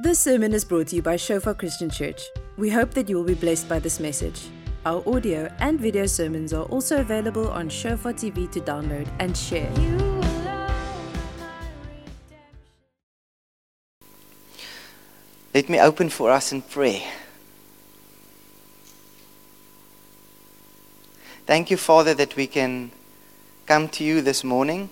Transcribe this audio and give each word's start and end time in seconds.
This 0.00 0.20
sermon 0.20 0.52
is 0.52 0.64
brought 0.64 0.86
to 0.88 0.96
you 0.96 1.02
by 1.02 1.16
Shofar 1.16 1.54
Christian 1.54 1.90
Church. 1.90 2.22
We 2.56 2.70
hope 2.70 2.92
that 2.92 3.08
you 3.08 3.16
will 3.16 3.24
be 3.24 3.34
blessed 3.34 3.68
by 3.68 3.80
this 3.80 3.98
message. 3.98 4.46
Our 4.86 5.02
audio 5.12 5.52
and 5.58 5.80
video 5.80 6.06
sermons 6.06 6.52
are 6.52 6.62
also 6.66 7.00
available 7.00 7.48
on 7.48 7.68
Shofar 7.68 8.12
TV 8.12 8.48
to 8.52 8.60
download 8.60 9.08
and 9.18 9.36
share. 9.36 9.68
Let 15.52 15.68
me 15.68 15.80
open 15.80 16.10
for 16.10 16.30
us 16.30 16.52
in 16.52 16.62
prayer. 16.62 17.02
Thank 21.44 21.72
you, 21.72 21.76
Father, 21.76 22.14
that 22.14 22.36
we 22.36 22.46
can 22.46 22.92
come 23.66 23.88
to 23.88 24.04
you 24.04 24.22
this 24.22 24.44
morning. 24.44 24.90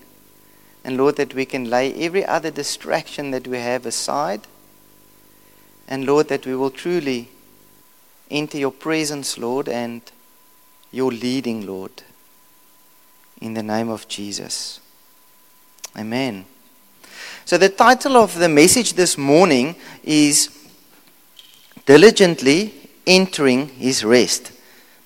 And 0.83 0.97
Lord, 0.97 1.15
that 1.15 1.33
we 1.33 1.45
can 1.45 1.69
lay 1.69 1.93
every 1.93 2.25
other 2.25 2.51
distraction 2.51 3.31
that 3.31 3.47
we 3.47 3.59
have 3.59 3.85
aside. 3.85 4.41
And 5.87 6.05
Lord, 6.05 6.27
that 6.27 6.45
we 6.45 6.55
will 6.55 6.71
truly 6.71 7.29
enter 8.29 8.57
your 8.57 8.71
presence, 8.71 9.37
Lord, 9.37 9.69
and 9.69 10.01
your 10.91 11.11
leading, 11.11 11.65
Lord. 11.65 12.03
In 13.41 13.53
the 13.53 13.63
name 13.63 13.89
of 13.89 14.07
Jesus. 14.07 14.79
Amen. 15.97 16.45
So, 17.45 17.57
the 17.57 17.69
title 17.69 18.17
of 18.17 18.37
the 18.37 18.49
message 18.49 18.93
this 18.93 19.17
morning 19.17 19.75
is 20.03 20.49
Diligently 21.85 22.73
Entering 23.05 23.69
His 23.69 24.03
Rest. 24.03 24.51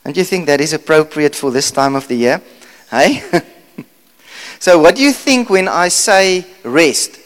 Don't 0.03 0.17
you 0.17 0.23
think 0.23 0.48
that 0.48 0.59
is 0.59 0.73
appropriate 0.73 1.36
for 1.36 1.52
this 1.52 1.70
time 1.70 1.95
of 1.95 2.08
the 2.08 2.16
year? 2.16 2.41
Hey? 2.89 3.22
so, 4.59 4.80
what 4.80 4.95
do 4.95 5.03
you 5.03 5.11
think 5.11 5.50
when 5.50 5.67
I 5.67 5.89
say 5.89 6.45
rest? 6.63 7.20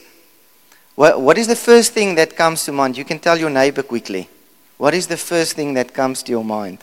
What, 0.95 1.21
what 1.21 1.37
is 1.37 1.47
the 1.47 1.55
first 1.55 1.91
thing 1.91 2.15
that 2.15 2.35
comes 2.35 2.63
to 2.65 2.71
mind? 2.71 2.97
You 2.97 3.05
can 3.05 3.19
tell 3.19 3.37
your 3.37 3.49
neighbor 3.49 3.83
quickly. 3.83 4.29
What 4.77 4.93
is 4.93 5.07
the 5.07 5.17
first 5.17 5.53
thing 5.53 5.73
that 5.73 5.93
comes 5.93 6.23
to 6.23 6.31
your 6.31 6.43
mind? 6.43 6.79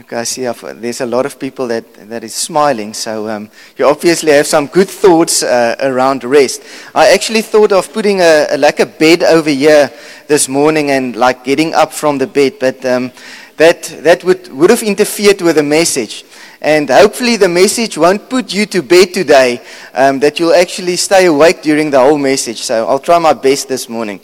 Okay, 0.00 0.16
I 0.16 0.24
see 0.24 0.50
there's 0.76 1.02
a 1.02 1.06
lot 1.06 1.26
of 1.26 1.38
people 1.38 1.66
that, 1.66 2.08
that 2.08 2.24
is 2.24 2.34
smiling, 2.34 2.94
so 2.94 3.28
um, 3.28 3.50
you 3.76 3.84
obviously 3.84 4.32
have 4.32 4.46
some 4.46 4.66
good 4.66 4.88
thoughts 4.88 5.42
uh, 5.42 5.76
around 5.80 6.24
rest. 6.24 6.62
I 6.94 7.12
actually 7.12 7.42
thought 7.42 7.70
of 7.70 7.92
putting 7.92 8.20
a, 8.20 8.46
a, 8.50 8.56
like 8.56 8.80
a 8.80 8.86
bed 8.86 9.22
over 9.22 9.50
here 9.50 9.92
this 10.26 10.48
morning 10.48 10.90
and 10.90 11.16
like 11.16 11.44
getting 11.44 11.74
up 11.74 11.92
from 11.92 12.16
the 12.16 12.26
bed, 12.26 12.54
but 12.58 12.82
um, 12.86 13.12
that, 13.58 13.82
that 14.00 14.24
would, 14.24 14.48
would 14.48 14.70
have 14.70 14.82
interfered 14.82 15.42
with 15.42 15.56
the 15.56 15.62
message. 15.62 16.24
And 16.62 16.88
hopefully 16.88 17.36
the 17.36 17.48
message 17.50 17.98
won't 17.98 18.30
put 18.30 18.54
you 18.54 18.64
to 18.66 18.82
bed 18.82 19.12
today, 19.12 19.60
um, 19.92 20.18
that 20.20 20.40
you'll 20.40 20.54
actually 20.54 20.96
stay 20.96 21.26
awake 21.26 21.60
during 21.60 21.90
the 21.90 22.00
whole 22.00 22.16
message. 22.16 22.62
So 22.62 22.86
I'll 22.86 23.00
try 23.00 23.18
my 23.18 23.34
best 23.34 23.68
this 23.68 23.86
morning. 23.86 24.20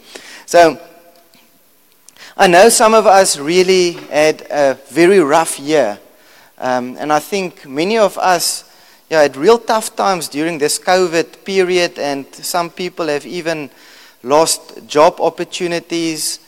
So 0.47 0.81
I 2.39 2.49
know 2.49 2.69
some 2.69 2.93
of 2.93 3.07
us 3.07 3.39
really 3.39 3.93
had 3.93 4.47
a 4.51 4.75
very 4.91 5.21
rough 5.21 5.59
year. 5.59 5.99
Um, 6.59 6.99
and 6.99 7.11
I 7.11 7.19
think 7.19 7.65
many 7.67 7.97
of 7.97 8.19
us 8.19 8.71
yeah, 9.09 9.23
had 9.23 9.39
real 9.39 9.59
tough 9.59 9.97
times 9.97 10.29
during 10.29 10.59
this 10.59 10.79
COVID 10.79 11.47
period, 11.47 11.99
and 11.99 12.27
some 12.35 12.69
people 12.69 13.07
have 13.07 13.25
even 13.25 13.71
lost 14.23 14.87
job 14.87 15.19
opportunities. 15.19 16.41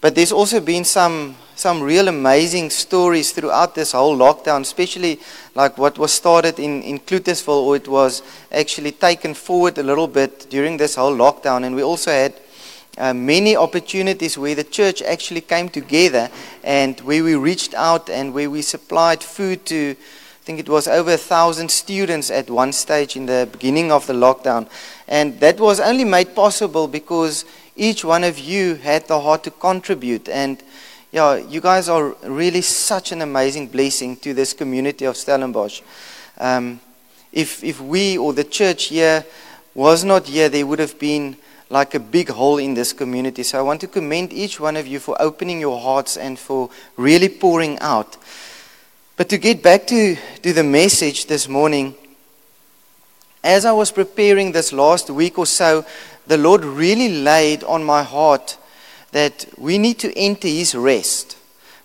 But 0.00 0.16
there's 0.16 0.32
also 0.32 0.58
been 0.58 0.84
some, 0.84 1.36
some 1.54 1.80
real 1.80 2.08
amazing 2.08 2.70
stories 2.70 3.30
throughout 3.30 3.76
this 3.76 3.92
whole 3.92 4.18
lockdown, 4.18 4.62
especially 4.62 5.20
like 5.54 5.78
what 5.78 5.96
was 5.96 6.10
started 6.12 6.58
in, 6.58 6.82
in 6.82 6.98
Cloetesville, 6.98 7.66
or 7.66 7.76
it 7.76 7.86
was 7.86 8.24
actually 8.50 8.90
taken 8.90 9.32
forward 9.32 9.78
a 9.78 9.84
little 9.84 10.08
bit 10.08 10.50
during 10.50 10.76
this 10.76 10.96
whole 10.96 11.16
lockdown. 11.16 11.64
And 11.64 11.76
we 11.76 11.84
also 11.84 12.10
had 12.10 12.34
uh, 12.98 13.12
many 13.12 13.56
opportunities 13.56 14.38
where 14.38 14.54
the 14.54 14.64
church 14.64 15.02
actually 15.02 15.42
came 15.42 15.68
together 15.68 16.30
and 16.64 16.98
where 17.00 17.22
we 17.22 17.34
reached 17.34 17.74
out 17.74 18.08
and 18.08 18.32
where 18.32 18.48
we 18.48 18.62
supplied 18.62 19.22
food 19.22 19.66
to, 19.66 19.90
I 19.90 20.44
think 20.44 20.58
it 20.58 20.68
was 20.68 20.88
over 20.88 21.12
a 21.12 21.18
thousand 21.18 21.70
students 21.70 22.30
at 22.30 22.48
one 22.48 22.72
stage 22.72 23.16
in 23.16 23.26
the 23.26 23.48
beginning 23.52 23.92
of 23.92 24.06
the 24.06 24.14
lockdown. 24.14 24.68
And 25.08 25.38
that 25.40 25.60
was 25.60 25.78
only 25.78 26.04
made 26.04 26.34
possible 26.34 26.88
because 26.88 27.44
each 27.76 28.04
one 28.04 28.24
of 28.24 28.38
you 28.38 28.76
had 28.76 29.06
the 29.08 29.20
heart 29.20 29.44
to 29.44 29.50
contribute. 29.50 30.28
And 30.28 30.62
yeah, 31.12 31.36
you 31.36 31.60
guys 31.60 31.88
are 31.88 32.16
really 32.24 32.62
such 32.62 33.12
an 33.12 33.22
amazing 33.22 33.68
blessing 33.68 34.16
to 34.18 34.32
this 34.32 34.52
community 34.52 35.04
of 35.04 35.16
Stellenbosch. 35.16 35.82
Um, 36.38 36.80
if, 37.32 37.62
if 37.62 37.80
we 37.80 38.16
or 38.16 38.32
the 38.32 38.44
church 38.44 38.84
here 38.84 39.24
was 39.74 40.04
not 40.04 40.26
here, 40.26 40.48
there 40.48 40.66
would 40.66 40.78
have 40.78 40.98
been 40.98 41.36
like 41.68 41.94
a 41.94 42.00
big 42.00 42.28
hole 42.28 42.58
in 42.58 42.74
this 42.74 42.92
community. 42.92 43.42
So 43.42 43.58
I 43.58 43.62
want 43.62 43.80
to 43.80 43.88
commend 43.88 44.32
each 44.32 44.60
one 44.60 44.76
of 44.76 44.86
you 44.86 45.00
for 45.00 45.20
opening 45.20 45.60
your 45.60 45.80
hearts 45.80 46.16
and 46.16 46.38
for 46.38 46.70
really 46.96 47.28
pouring 47.28 47.78
out. 47.80 48.16
But 49.16 49.28
to 49.30 49.38
get 49.38 49.62
back 49.62 49.86
to, 49.88 50.16
to 50.42 50.52
the 50.52 50.62
message 50.62 51.26
this 51.26 51.48
morning, 51.48 51.94
as 53.42 53.64
I 53.64 53.72
was 53.72 53.90
preparing 53.90 54.52
this 54.52 54.72
last 54.72 55.08
week 55.08 55.38
or 55.38 55.46
so, 55.46 55.84
the 56.26 56.36
Lord 56.36 56.64
really 56.64 57.22
laid 57.22 57.64
on 57.64 57.84
my 57.84 58.02
heart 58.02 58.58
that 59.12 59.46
we 59.56 59.78
need 59.78 59.98
to 60.00 60.16
enter 60.18 60.48
His 60.48 60.74
rest. 60.74 61.38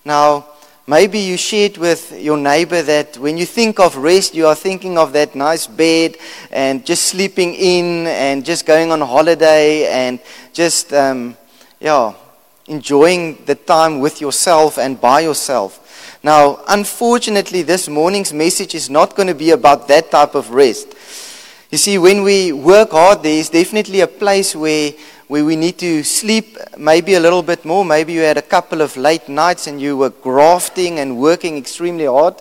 Now, 0.04 0.48
Maybe 0.92 1.20
you 1.20 1.38
shared 1.38 1.78
with 1.78 2.12
your 2.20 2.36
neighbor 2.36 2.82
that 2.82 3.18
when 3.18 3.38
you 3.38 3.46
think 3.46 3.80
of 3.80 3.96
rest, 3.96 4.36
you 4.36 4.46
are 4.46 4.56
thinking 4.56 4.98
of 4.98 5.14
that 5.14 5.36
nice 5.36 5.66
bed 5.66 6.18
and 6.52 6.86
just 6.86 7.04
sleeping 7.04 7.54
in 7.54 8.08
and 8.08 8.44
just 8.44 8.66
going 8.66 8.92
on 8.92 9.00
holiday 9.00 9.88
and 9.88 10.20
just, 10.52 10.92
um, 10.92 11.38
yeah, 11.80 12.12
enjoying 12.68 13.42
the 13.46 13.56
time 13.56 14.02
with 14.02 14.20
yourself 14.20 14.78
and 14.78 15.00
by 15.00 15.22
yourself. 15.22 16.20
Now, 16.24 16.60
unfortunately, 16.68 17.62
this 17.62 17.88
morning's 17.88 18.34
message 18.34 18.76
is 18.76 18.90
not 18.90 19.16
going 19.16 19.30
to 19.30 19.34
be 19.34 19.52
about 19.52 19.88
that 19.88 20.12
type 20.12 20.36
of 20.36 20.50
rest. 20.50 20.94
You 21.72 21.78
see, 21.78 22.00
when 22.00 22.22
we 22.22 22.52
work 22.52 22.92
hard, 22.92 23.24
there 23.24 23.40
is 23.40 23.48
definitely 23.48 24.02
a 24.02 24.08
place 24.08 24.54
where 24.54 24.92
where 25.32 25.46
we 25.46 25.56
need 25.56 25.78
to 25.78 26.04
sleep 26.04 26.58
maybe 26.78 27.14
a 27.14 27.20
little 27.22 27.42
bit 27.42 27.64
more. 27.64 27.86
Maybe 27.86 28.12
you 28.12 28.20
had 28.20 28.36
a 28.36 28.42
couple 28.42 28.82
of 28.82 28.98
late 28.98 29.30
nights 29.30 29.66
and 29.66 29.80
you 29.80 29.96
were 29.96 30.10
grafting 30.10 31.00
and 31.00 31.18
working 31.18 31.56
extremely 31.56 32.04
hard. 32.04 32.36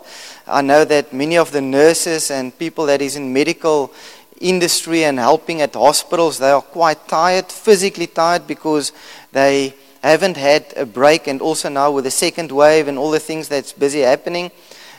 I 0.49 0.61
know 0.61 0.85
that 0.85 1.13
many 1.13 1.39
of 1.39 1.53
the 1.53 1.61
nurses 1.61 2.33
and 2.33 2.59
people 2.59 2.87
that 2.87 3.01
is 3.01 3.15
in 3.15 3.33
medical 3.33 3.93
industry 4.41 5.05
and 5.05 5.21
helping 5.21 5.63
at 5.63 5.75
hospitals, 5.75 6.41
they 6.41 6.51
are 6.51 6.61
quite 6.61 7.07
tired, 7.07 7.47
physically 7.53 8.09
tired 8.09 8.49
because 8.49 8.91
they 9.31 9.73
haven't 10.03 10.37
had 10.37 10.75
a 10.77 10.85
break 10.85 11.29
and 11.29 11.41
also 11.41 11.69
now 11.69 11.93
with 11.93 12.03
the 12.03 12.11
second 12.11 12.51
wave 12.51 12.89
and 12.89 12.99
all 12.99 13.13
the 13.13 13.21
things 13.21 13.47
that's 13.47 13.73
busy 13.73 14.01
happening, 14.01 14.51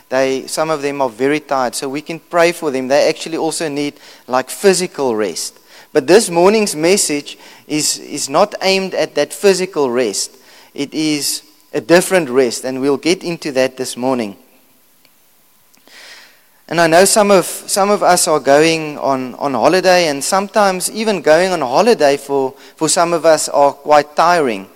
they 0.08 0.46
some 0.46 0.70
of 0.70 0.80
them 0.80 1.02
are 1.02 1.10
very 1.10 1.40
tired. 1.40 1.74
So 1.74 1.90
we 1.90 2.00
can 2.00 2.20
pray 2.20 2.52
for 2.52 2.70
them. 2.70 2.88
They 2.88 3.06
actually 3.06 3.36
also 3.36 3.68
need 3.68 4.00
like 4.26 4.48
physical 4.48 5.14
rest. 5.14 5.58
But 5.92 6.06
this 6.06 6.30
morning's 6.30 6.74
message 6.74 7.36
is, 7.66 7.98
is 7.98 8.28
not 8.28 8.54
aimed 8.62 8.94
at 8.94 9.14
that 9.14 9.32
physical 9.32 9.90
rest. 9.90 10.36
It 10.74 10.94
is 10.94 11.42
a 11.74 11.80
different 11.80 12.30
rest, 12.30 12.64
and 12.64 12.80
we'll 12.80 12.96
get 12.96 13.22
into 13.22 13.52
that 13.52 13.76
this 13.76 13.96
morning. 13.96 14.36
And 16.68 16.80
I 16.80 16.86
know 16.86 17.04
some 17.04 17.30
of, 17.30 17.44
some 17.44 17.90
of 17.90 18.02
us 18.02 18.26
are 18.26 18.40
going 18.40 18.96
on, 18.96 19.34
on 19.34 19.52
holiday, 19.52 20.08
and 20.08 20.24
sometimes 20.24 20.90
even 20.90 21.20
going 21.20 21.52
on 21.52 21.60
holiday 21.60 22.16
for, 22.16 22.52
for 22.76 22.88
some 22.88 23.12
of 23.12 23.26
us 23.26 23.50
are 23.50 23.72
quite 23.74 24.16
tiring. 24.16 24.68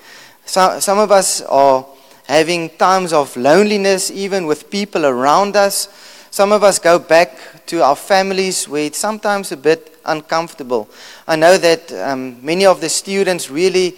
Some, 0.45 0.81
some 0.83 0.99
of 0.99 1.11
us 1.11 1.41
are 1.43 1.87
having 2.29 2.69
times 2.71 3.15
of 3.15 3.35
loneliness, 3.37 4.11
even 4.11 4.47
with 4.47 4.69
people 4.69 5.07
around 5.07 5.57
us. 5.57 5.89
Some 6.37 6.53
of 6.53 6.63
us 6.63 6.79
go 6.79 6.99
back 6.99 7.39
to 7.65 7.83
our 7.83 7.97
families 7.97 8.69
where 8.69 8.85
it's 8.85 8.99
sometimes 8.99 9.53
a 9.53 9.57
bit 9.57 9.99
uncomfortable. 10.05 10.87
I 11.27 11.35
know 11.35 11.57
that 11.57 11.91
um, 11.95 12.45
many 12.45 12.67
of 12.67 12.83
the 12.83 12.91
students 12.91 13.51
really, 13.51 13.97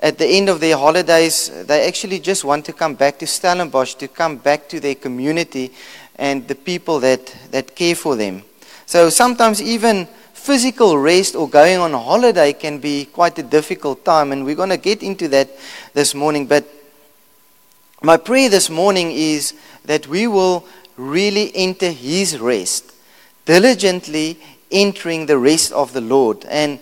at 0.00 0.18
the 0.18 0.26
end 0.26 0.48
of 0.48 0.58
their 0.58 0.76
holidays, 0.76 1.48
they 1.66 1.86
actually 1.86 2.18
just 2.18 2.42
want 2.42 2.64
to 2.64 2.72
come 2.72 2.96
back 2.96 3.20
to 3.20 3.26
Stellenbosch, 3.28 3.94
to 3.98 4.08
come 4.08 4.36
back 4.36 4.68
to 4.70 4.80
their 4.80 4.96
community 4.96 5.70
and 6.16 6.48
the 6.48 6.56
people 6.56 6.98
that, 6.98 7.32
that 7.52 7.76
care 7.76 7.94
for 7.94 8.16
them. 8.16 8.42
So 8.86 9.08
sometimes 9.08 9.62
even 9.62 10.08
physical 10.32 10.98
rest 10.98 11.36
or 11.36 11.48
going 11.48 11.78
on 11.78 11.92
holiday 11.92 12.52
can 12.52 12.80
be 12.80 13.04
quite 13.04 13.38
a 13.38 13.44
difficult 13.44 14.04
time, 14.04 14.32
and 14.32 14.44
we're 14.44 14.56
going 14.56 14.70
to 14.70 14.76
get 14.76 15.04
into 15.04 15.28
that 15.28 15.50
this 15.94 16.16
morning. 16.16 16.48
But 16.48 16.64
my 18.02 18.16
prayer 18.16 18.50
this 18.50 18.70
morning 18.70 19.12
is 19.12 19.54
that 19.84 20.08
we 20.08 20.26
will 20.26 20.66
really 20.96 21.50
enter 21.54 21.90
His 21.90 22.38
rest 22.38 22.92
diligently 23.46 24.38
entering 24.70 25.24
the 25.26 25.38
rest 25.38 25.72
of 25.72 25.94
the 25.94 26.00
Lord. 26.02 26.44
And 26.46 26.78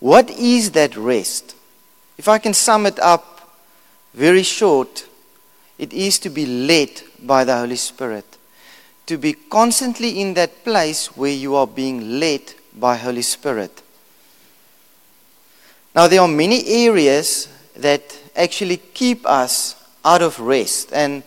what 0.00 0.30
is 0.30 0.70
that 0.70 0.96
rest? 0.96 1.54
If 2.16 2.28
I 2.28 2.38
can 2.38 2.54
sum 2.54 2.86
it 2.86 2.98
up 3.00 3.56
very 4.14 4.44
short, 4.44 5.06
it 5.76 5.92
is 5.92 6.18
to 6.20 6.30
be 6.30 6.46
led 6.46 7.02
by 7.22 7.44
the 7.44 7.58
Holy 7.58 7.76
Spirit. 7.76 8.24
To 9.06 9.18
be 9.18 9.34
constantly 9.34 10.20
in 10.20 10.34
that 10.34 10.64
place 10.64 11.08
where 11.16 11.32
you 11.32 11.56
are 11.56 11.66
being 11.66 12.20
led 12.20 12.54
by 12.78 12.96
Holy 12.96 13.22
Spirit. 13.22 13.82
Now, 15.94 16.08
there 16.08 16.20
are 16.20 16.28
many 16.28 16.66
areas 16.66 17.48
that 17.76 18.18
actually 18.34 18.78
keep 18.78 19.26
us 19.26 19.76
out 20.04 20.22
of 20.22 20.40
rest. 20.40 20.92
And 20.92 21.22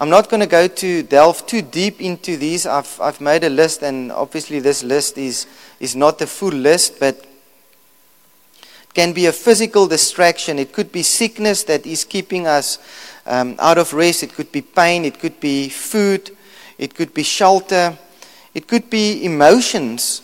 I'm 0.00 0.10
not 0.10 0.30
going 0.30 0.40
to 0.40 0.46
go 0.46 0.68
to 0.68 1.02
delve 1.02 1.44
too 1.48 1.60
deep 1.60 2.00
into 2.00 2.36
these. 2.36 2.66
I've, 2.66 3.00
I've 3.00 3.20
made 3.20 3.42
a 3.42 3.48
list, 3.48 3.82
and 3.82 4.12
obviously, 4.12 4.60
this 4.60 4.84
list 4.84 5.18
is, 5.18 5.48
is 5.80 5.96
not 5.96 6.20
the 6.20 6.26
full 6.28 6.52
list, 6.52 7.00
but 7.00 7.16
it 8.60 8.94
can 8.94 9.12
be 9.12 9.26
a 9.26 9.32
physical 9.32 9.88
distraction. 9.88 10.60
It 10.60 10.72
could 10.72 10.92
be 10.92 11.02
sickness 11.02 11.64
that 11.64 11.84
is 11.84 12.04
keeping 12.04 12.46
us 12.46 12.78
um, 13.26 13.56
out 13.58 13.76
of 13.76 13.92
rest. 13.92 14.22
It 14.22 14.34
could 14.34 14.52
be 14.52 14.62
pain. 14.62 15.04
It 15.04 15.18
could 15.18 15.40
be 15.40 15.68
food. 15.68 16.30
It 16.78 16.94
could 16.94 17.12
be 17.12 17.24
shelter. 17.24 17.98
It 18.54 18.68
could 18.68 18.88
be 18.88 19.24
emotions, 19.24 20.22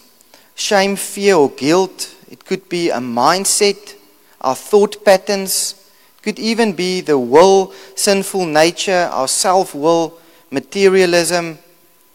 shame, 0.54 0.94
fear, 0.94 1.34
or 1.34 1.50
guilt. 1.50 2.14
It 2.30 2.44
could 2.44 2.68
be 2.68 2.90
a 2.90 2.98
mindset, 2.98 3.96
our 4.40 4.54
thought 4.54 5.04
patterns. 5.04 5.83
Could 6.24 6.38
even 6.38 6.72
be 6.72 7.02
the 7.02 7.18
will, 7.18 7.74
sinful 7.96 8.46
nature, 8.46 9.10
our 9.12 9.28
self 9.28 9.74
will, 9.74 10.18
materialism. 10.50 11.58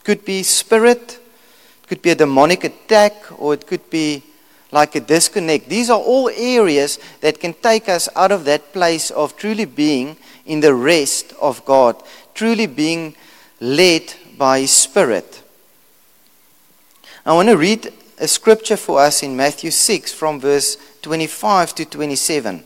Could 0.03 0.25
be 0.25 0.41
spirit. 0.41 1.19
It 1.83 1.87
could 1.87 2.01
be 2.01 2.09
a 2.09 2.15
demonic 2.15 2.63
attack, 2.63 3.13
or 3.39 3.53
it 3.53 3.67
could 3.67 3.87
be 3.91 4.23
like 4.71 4.95
a 4.95 4.99
disconnect. 4.99 5.69
These 5.69 5.91
are 5.91 5.99
all 5.99 6.27
areas 6.29 6.97
that 7.21 7.39
can 7.39 7.53
take 7.53 7.87
us 7.87 8.09
out 8.15 8.31
of 8.31 8.45
that 8.45 8.73
place 8.73 9.11
of 9.11 9.37
truly 9.37 9.65
being 9.65 10.17
in 10.47 10.59
the 10.61 10.73
rest 10.73 11.31
of 11.39 11.63
God, 11.63 12.01
truly 12.33 12.65
being 12.65 13.13
led 13.59 14.11
by 14.39 14.61
His 14.61 14.71
Spirit. 14.71 15.43
I 17.23 17.33
want 17.33 17.49
to 17.49 17.57
read 17.57 17.93
a 18.17 18.27
scripture 18.27 18.77
for 18.77 19.01
us 19.01 19.21
in 19.21 19.37
Matthew 19.37 19.69
6 19.69 20.11
from 20.13 20.39
verse 20.39 20.77
25 21.03 21.75
to 21.75 21.85
27. 21.85 22.65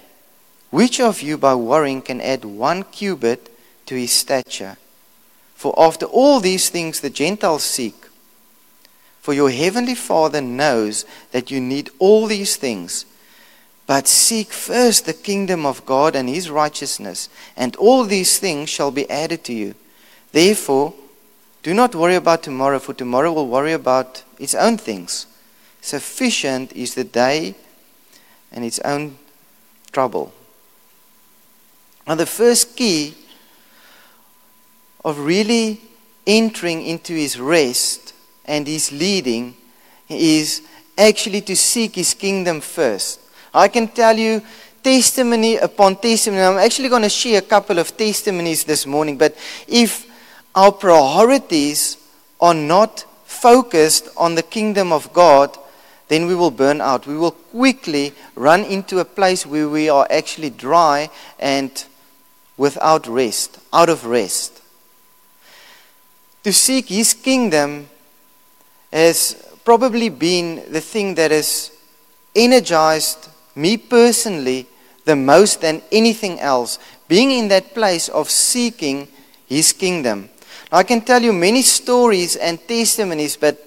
Which 0.71 0.99
of 0.99 1.21
you 1.21 1.37
by 1.37 1.53
worrying 1.53 2.01
can 2.01 2.21
add 2.21 2.45
one 2.45 2.83
cubit 2.83 3.55
to 3.85 3.95
his 3.95 4.11
stature? 4.11 4.77
For 5.53 5.75
after 5.77 6.05
all 6.07 6.39
these 6.39 6.69
things 6.69 7.01
the 7.01 7.09
Gentiles 7.09 7.63
seek. 7.63 8.07
For 9.21 9.33
your 9.33 9.51
heavenly 9.51 9.93
Father 9.95 10.41
knows 10.41 11.05
that 11.31 11.51
you 11.51 11.61
need 11.61 11.91
all 11.99 12.25
these 12.25 12.55
things. 12.55 13.05
But 13.85 14.07
seek 14.07 14.51
first 14.51 15.05
the 15.05 15.13
kingdom 15.13 15.65
of 15.65 15.85
God 15.85 16.15
and 16.15 16.29
his 16.29 16.49
righteousness, 16.49 17.29
and 17.57 17.75
all 17.75 18.05
these 18.05 18.39
things 18.39 18.69
shall 18.69 18.89
be 18.89 19.09
added 19.09 19.43
to 19.43 19.53
you. 19.53 19.75
Therefore, 20.31 20.93
do 21.61 21.73
not 21.73 21.93
worry 21.93 22.15
about 22.15 22.41
tomorrow, 22.41 22.79
for 22.79 22.93
tomorrow 22.93 23.33
will 23.33 23.47
worry 23.47 23.73
about 23.73 24.23
its 24.39 24.55
own 24.55 24.77
things. 24.77 25.27
Sufficient 25.81 26.71
is 26.73 26.95
the 26.95 27.03
day 27.03 27.55
and 28.51 28.63
its 28.63 28.79
own 28.79 29.17
trouble. 29.91 30.33
Now, 32.07 32.15
the 32.15 32.25
first 32.25 32.75
key 32.75 33.15
of 35.03 35.19
really 35.19 35.81
entering 36.25 36.85
into 36.85 37.13
his 37.13 37.39
rest 37.39 38.13
and 38.45 38.67
his 38.67 38.91
leading 38.91 39.55
is 40.09 40.61
actually 40.97 41.41
to 41.41 41.55
seek 41.55 41.95
his 41.95 42.13
kingdom 42.13 42.61
first. 42.61 43.19
I 43.53 43.67
can 43.67 43.87
tell 43.87 44.17
you 44.17 44.41
testimony 44.83 45.57
upon 45.57 45.95
testimony. 45.97 46.41
I'm 46.41 46.57
actually 46.57 46.89
going 46.89 47.03
to 47.03 47.09
share 47.09 47.39
a 47.39 47.43
couple 47.43 47.79
of 47.79 47.95
testimonies 47.95 48.63
this 48.63 48.85
morning, 48.85 49.17
but 49.17 49.35
if 49.67 50.07
our 50.55 50.71
priorities 50.71 51.97
are 52.39 52.53
not 52.53 53.05
focused 53.25 54.09
on 54.17 54.35
the 54.35 54.43
kingdom 54.43 54.91
of 54.91 55.11
God, 55.13 55.57
then 56.07 56.27
we 56.27 56.35
will 56.35 56.51
burn 56.51 56.81
out. 56.81 57.07
We 57.07 57.17
will 57.17 57.31
quickly 57.31 58.13
run 58.35 58.65
into 58.65 58.99
a 58.99 59.05
place 59.05 59.45
where 59.45 59.69
we 59.69 59.89
are 59.89 60.05
actually 60.09 60.49
dry 60.49 61.09
and 61.39 61.71
without 62.57 63.07
rest, 63.07 63.59
out 63.73 63.89
of 63.89 64.05
rest. 64.05 64.61
To 66.43 66.51
seek 66.51 66.89
His 66.89 67.13
kingdom 67.13 67.89
has 68.91 69.35
probably 69.63 70.09
been 70.09 70.71
the 70.71 70.81
thing 70.81 71.15
that 71.15 71.31
has 71.31 71.71
energized 72.35 73.29
me 73.55 73.77
personally 73.77 74.67
the 75.05 75.15
most 75.15 75.61
than 75.61 75.81
anything 75.91 76.39
else. 76.39 76.79
Being 77.07 77.31
in 77.31 77.47
that 77.49 77.73
place 77.73 78.09
of 78.09 78.29
seeking 78.29 79.07
His 79.47 79.73
kingdom. 79.73 80.29
I 80.71 80.83
can 80.83 81.01
tell 81.01 81.21
you 81.21 81.33
many 81.33 81.61
stories 81.61 82.37
and 82.37 82.65
testimonies, 82.65 83.35
but 83.35 83.59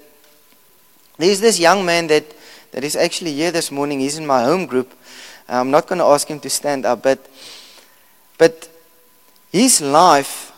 there's 1.17 1.39
this 1.39 1.59
young 1.59 1.85
man 1.85 2.07
that, 2.07 2.25
that 2.71 2.83
is 2.83 2.95
actually 2.95 3.33
here 3.33 3.51
this 3.51 3.71
morning. 3.71 3.99
He's 3.99 4.17
in 4.17 4.25
my 4.25 4.43
home 4.43 4.65
group. 4.65 4.91
I'm 5.47 5.69
not 5.69 5.87
going 5.87 5.99
to 5.99 6.05
ask 6.05 6.27
him 6.27 6.39
to 6.39 6.49
stand 6.49 6.85
up, 6.85 7.03
but, 7.03 7.29
but 8.37 8.67
his 9.55 9.79
life 9.79 10.51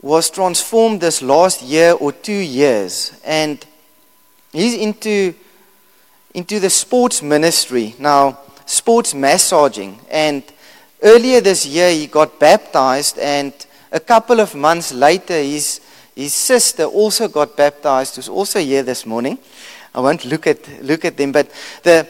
was 0.00 0.30
transformed 0.30 1.00
this 1.00 1.20
last 1.22 1.60
year 1.60 1.90
or 1.90 2.12
two 2.12 2.32
years. 2.32 3.20
And 3.24 3.66
he's 4.52 4.74
into, 4.74 5.34
into 6.32 6.60
the 6.60 6.70
sports 6.70 7.20
ministry 7.20 7.96
now, 7.98 8.38
sports 8.64 9.12
massaging. 9.12 9.98
And 10.08 10.44
earlier 11.02 11.40
this 11.40 11.66
year, 11.66 11.90
he 11.90 12.06
got 12.06 12.38
baptized 12.38 13.18
and 13.18 13.52
a 13.90 13.98
couple 13.98 14.38
of 14.38 14.54
months 14.54 14.92
later, 14.92 15.34
his, 15.34 15.80
his 16.14 16.32
sister 16.32 16.84
also 16.84 17.26
got 17.26 17.56
baptized, 17.56 18.14
who's 18.14 18.28
also 18.28 18.60
here 18.60 18.84
this 18.84 19.04
morning. 19.04 19.36
I 19.92 19.98
won't 19.98 20.24
look 20.24 20.46
at, 20.46 20.80
look 20.80 21.04
at 21.04 21.16
them, 21.16 21.32
but 21.32 21.50
the, 21.82 22.06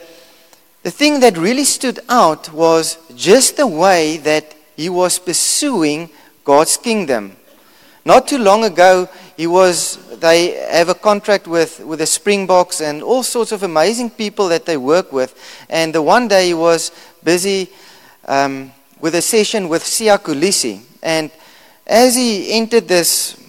the 0.83 0.91
thing 0.91 1.21
that 1.21 1.39
really 1.39 1.65
stood 1.65 2.01
out 2.07 2.53
was 2.53 2.99
just 3.15 3.57
the 3.57 3.65
way 3.65 4.17
that 4.17 4.56
he 4.77 4.87
was 4.87 5.19
pursuing 5.19 6.09
God's 6.45 6.77
kingdom. 6.77 7.35
Not 8.05 8.29
too 8.29 8.37
long 8.37 8.63
ago, 8.63 9.09
he 9.35 9.47
was, 9.47 9.97
they 10.19 10.51
have 10.71 10.87
a 10.87 10.95
contract 10.95 11.45
with, 11.45 11.81
with 11.81 11.99
the 11.99 12.05
Springboks 12.05 12.79
and 12.79 13.03
all 13.03 13.21
sorts 13.21 13.51
of 13.51 13.63
amazing 13.63 14.11
people 14.11 14.47
that 14.47 14.65
they 14.65 14.77
work 14.77 15.11
with. 15.11 15.35
And 15.69 15.93
the 15.93 16.01
one 16.01 16.29
day 16.29 16.47
he 16.47 16.53
was 16.53 16.91
busy 17.21 17.69
um, 18.25 18.71
with 19.01 19.15
a 19.15 19.21
session 19.21 19.67
with 19.67 19.83
Siya 19.83 20.19
Kolisi. 20.19 20.79
And 21.03 21.31
as 21.85 22.15
he 22.15 22.53
entered 22.53 22.87
this, 22.87 23.43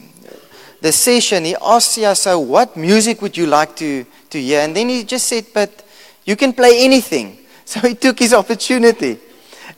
the 0.80 0.90
session, 0.90 1.44
he 1.44 1.54
asked 1.62 1.94
so 2.16 2.40
what 2.40 2.76
music 2.76 3.22
would 3.22 3.36
you 3.36 3.46
like 3.46 3.76
to, 3.76 4.04
to 4.30 4.40
hear? 4.40 4.62
And 4.62 4.74
then 4.74 4.88
he 4.88 5.04
just 5.04 5.26
said, 5.26 5.46
but 5.54 5.84
you 6.24 6.36
can 6.36 6.52
play 6.52 6.84
anything. 6.84 7.36
So 7.68 7.80
he 7.80 7.94
took 7.94 8.18
his 8.18 8.32
opportunity. 8.32 9.18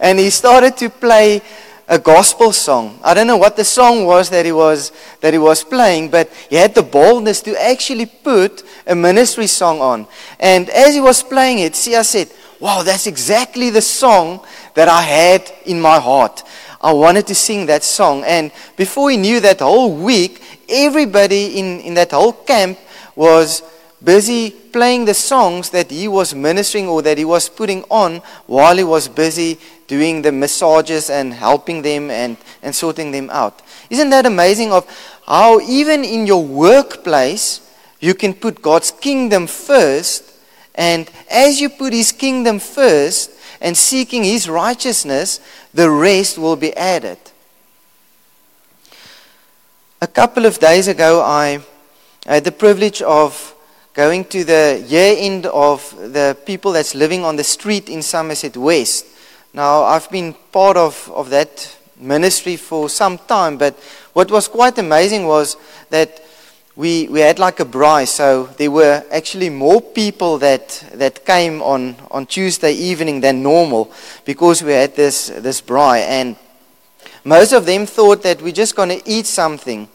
And 0.01 0.19
he 0.19 0.31
started 0.31 0.77
to 0.79 0.91
play 0.91 1.43
a 1.87 1.99
gospel 1.99 2.53
song. 2.53 2.99
I 3.03 3.15
don't 3.15 3.27
know 3.27 3.37
what 3.37 3.57
the 3.57 3.65
song 3.65 4.07
was 4.07 4.31
that 4.31 4.47
he 4.47 4.53
was 4.53 4.93
that 5.21 5.35
he 5.35 5.39
was 5.39 5.65
playing, 5.65 6.11
but 6.11 6.31
he 6.49 6.57
had 6.57 6.75
the 6.75 6.85
boldness 6.85 7.43
to 7.43 7.61
actually 7.61 8.07
put 8.07 8.63
a 8.87 8.95
ministry 8.95 9.49
song 9.49 9.81
on. 9.81 10.07
And 10.39 10.71
as 10.71 10.95
he 10.95 11.01
was 11.01 11.23
playing 11.23 11.59
it, 11.59 11.73
Siya 11.73 12.05
said, 12.05 12.31
"Wow, 12.61 12.83
that's 12.83 13.07
exactly 13.07 13.71
the 13.71 13.83
song 13.83 14.41
that 14.75 14.89
I 14.89 15.03
had 15.03 15.53
in 15.67 15.81
my 15.81 15.99
heart." 15.99 16.45
I 16.81 16.93
wanted 16.93 17.27
to 17.27 17.35
sing 17.35 17.67
that 17.67 17.85
song. 17.85 18.25
And 18.25 18.53
before 18.77 19.11
he 19.11 19.17
knew 19.19 19.41
that 19.41 19.61
whole 19.61 19.93
week, 19.93 20.41
everybody 20.69 21.59
in, 21.59 21.81
in 21.81 21.95
that 21.95 22.13
whole 22.13 22.33
camp 22.33 22.79
was 23.15 23.63
busy 24.03 24.51
playing 24.51 25.05
the 25.05 25.15
songs 25.15 25.71
that 25.71 25.91
he 25.91 26.09
was 26.09 26.35
ministering 26.35 26.89
or 26.89 27.03
that 27.03 27.19
he 27.19 27.25
was 27.25 27.51
putting 27.51 27.85
on 27.91 28.23
while 28.47 28.77
he 28.77 28.85
was 28.85 29.09
busy 29.09 29.59
doing 29.91 30.23
the 30.23 30.31
massages 30.31 31.11
and 31.11 31.35
helping 31.35 31.83
them 31.83 32.11
and, 32.11 32.37
and 32.63 32.73
sorting 32.73 33.11
them 33.11 33.29
out. 33.31 33.61
Isn't 33.91 34.11
that 34.11 34.25
amazing 34.25 34.71
of 34.71 34.87
how 35.27 35.59
even 35.61 36.05
in 36.05 36.27
your 36.27 36.45
workplace 36.45 37.61
you 37.99 38.15
can 38.15 38.33
put 38.35 38.63
God's 38.63 38.93
kingdom 38.93 39.49
first 39.49 40.33
and 40.77 41.11
as 41.29 41.61
you 41.61 41.69
put 41.69 41.93
his 41.93 42.13
kingdom 42.13 42.61
first 42.61 43.33
and 43.61 43.77
seeking 43.77 44.23
his 44.23 44.49
righteousness, 44.49 45.41
the 45.75 45.91
rest 45.91 46.39
will 46.39 46.57
be 46.57 46.73
added. 46.77 47.19
a 50.03 50.07
couple 50.07 50.47
of 50.47 50.59
days 50.59 50.89
ago, 50.89 51.21
I 51.21 51.61
had 52.25 52.45
the 52.45 52.53
privilege 52.53 53.03
of 53.03 53.55
going 53.93 54.25
to 54.27 54.45
the 54.45 54.83
year 54.89 55.15
end 55.19 55.45
of 55.47 55.95
the 55.99 56.37
people 56.47 56.73
that's 56.73 56.95
living 56.95 57.23
on 57.23 57.37
the 57.37 57.45
street 57.45 57.91
in 57.91 58.01
Somerset 58.01 58.57
West. 58.57 59.05
Now, 59.53 59.83
I've 59.83 60.09
been 60.11 60.35
part 60.53 60.77
of, 60.77 61.11
of 61.13 61.31
that 61.31 61.77
ministry 61.97 62.57
for 62.57 62.89
some 62.89 63.19
time, 63.19 63.59
but 63.59 63.75
what 64.13 64.31
was 64.31 64.47
quite 64.47 64.79
amazing 64.79 65.27
was 65.27 65.57
that 65.91 66.23
we, 66.77 67.09
we 67.09 67.21
had 67.21 67.39
like 67.39 67.59
a 67.59 67.65
braai, 67.65 68.07
so 68.07 68.47
there 68.57 68.71
were 68.71 69.05
actually 69.11 69.51
more 69.51 69.81
people 69.81 70.39
that, 70.39 70.85
that 70.95 71.27
came 71.27 71.61
on, 71.63 71.97
on 72.11 72.27
Tuesday 72.27 72.73
evening 72.73 73.21
than 73.21 73.43
normal 73.43 73.93
because 74.25 74.63
we 74.63 74.73
had 74.73 74.95
this, 74.95 75.29
this 75.29 75.61
braai. 75.61 75.99
And 75.99 76.37
most 77.25 77.53
of 77.53 77.67
them 77.67 77.87
thought 77.87 78.23
that 78.23 78.41
we're 78.41 78.53
just 78.53 78.77
going 78.77 79.01
to 79.01 79.03
eat 79.11 79.27
something. 79.27 79.89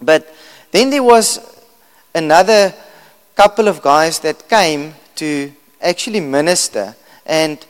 But 0.00 0.34
then 0.72 0.90
there 0.90 1.02
was 1.02 1.62
another 2.14 2.74
couple 3.36 3.68
of 3.68 3.80
guys 3.80 4.18
that 4.20 4.48
came 4.48 4.94
to 5.14 5.52
actually 5.80 6.20
minister. 6.20 6.96
And 7.24 7.64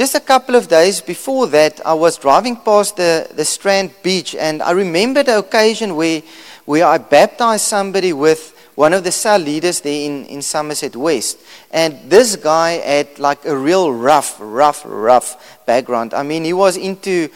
just 0.00 0.14
a 0.14 0.20
couple 0.20 0.54
of 0.54 0.66
days 0.66 1.02
before 1.02 1.46
that, 1.48 1.78
I 1.84 1.92
was 1.92 2.16
driving 2.16 2.56
past 2.56 2.96
the, 2.96 3.28
the 3.34 3.44
Strand 3.44 3.90
beach, 4.02 4.34
and 4.34 4.62
I 4.62 4.70
remember 4.70 5.22
the 5.22 5.40
occasion 5.40 5.94
where, 5.94 6.22
where 6.64 6.86
I 6.86 6.96
baptized 6.96 7.66
somebody 7.66 8.14
with 8.14 8.56
one 8.76 8.94
of 8.94 9.04
the 9.04 9.12
cell 9.12 9.38
leaders 9.38 9.82
there 9.82 10.06
in, 10.10 10.24
in 10.24 10.40
Somerset 10.40 10.96
West. 10.96 11.38
And 11.70 11.98
this 12.08 12.34
guy 12.36 12.78
had 12.78 13.18
like 13.18 13.44
a 13.44 13.54
real 13.54 13.92
rough, 13.92 14.38
rough, 14.40 14.84
rough 14.86 15.66
background. 15.66 16.14
I 16.14 16.22
mean, 16.22 16.44
he 16.44 16.54
was 16.54 16.78
into 16.78 17.28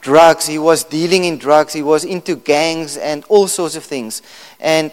drugs, 0.00 0.46
he 0.46 0.60
was 0.60 0.84
dealing 0.84 1.24
in 1.24 1.38
drugs, 1.38 1.72
he 1.72 1.82
was 1.82 2.04
into 2.04 2.36
gangs 2.36 2.98
and 2.98 3.24
all 3.30 3.48
sorts 3.48 3.74
of 3.74 3.82
things. 3.82 4.22
And 4.60 4.92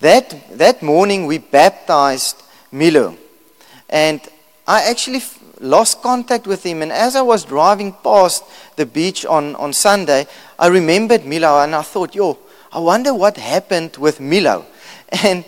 that, 0.00 0.34
that 0.58 0.82
morning 0.82 1.26
we 1.26 1.38
baptized 1.38 2.42
Milo. 2.72 3.16
And 3.88 4.20
I 4.66 4.90
actually 4.90 5.22
lost 5.60 6.02
contact 6.02 6.46
with 6.46 6.64
him. 6.64 6.82
And 6.82 6.92
as 6.92 7.16
I 7.16 7.22
was 7.22 7.44
driving 7.44 7.92
past 7.92 8.44
the 8.76 8.86
beach 8.86 9.24
on, 9.26 9.54
on 9.56 9.72
Sunday, 9.72 10.26
I 10.58 10.68
remembered 10.68 11.24
Milo 11.24 11.60
and 11.60 11.74
I 11.74 11.82
thought, 11.82 12.14
yo, 12.14 12.38
I 12.72 12.78
wonder 12.78 13.14
what 13.14 13.36
happened 13.36 13.96
with 13.96 14.20
Milo. 14.20 14.64
And 15.24 15.44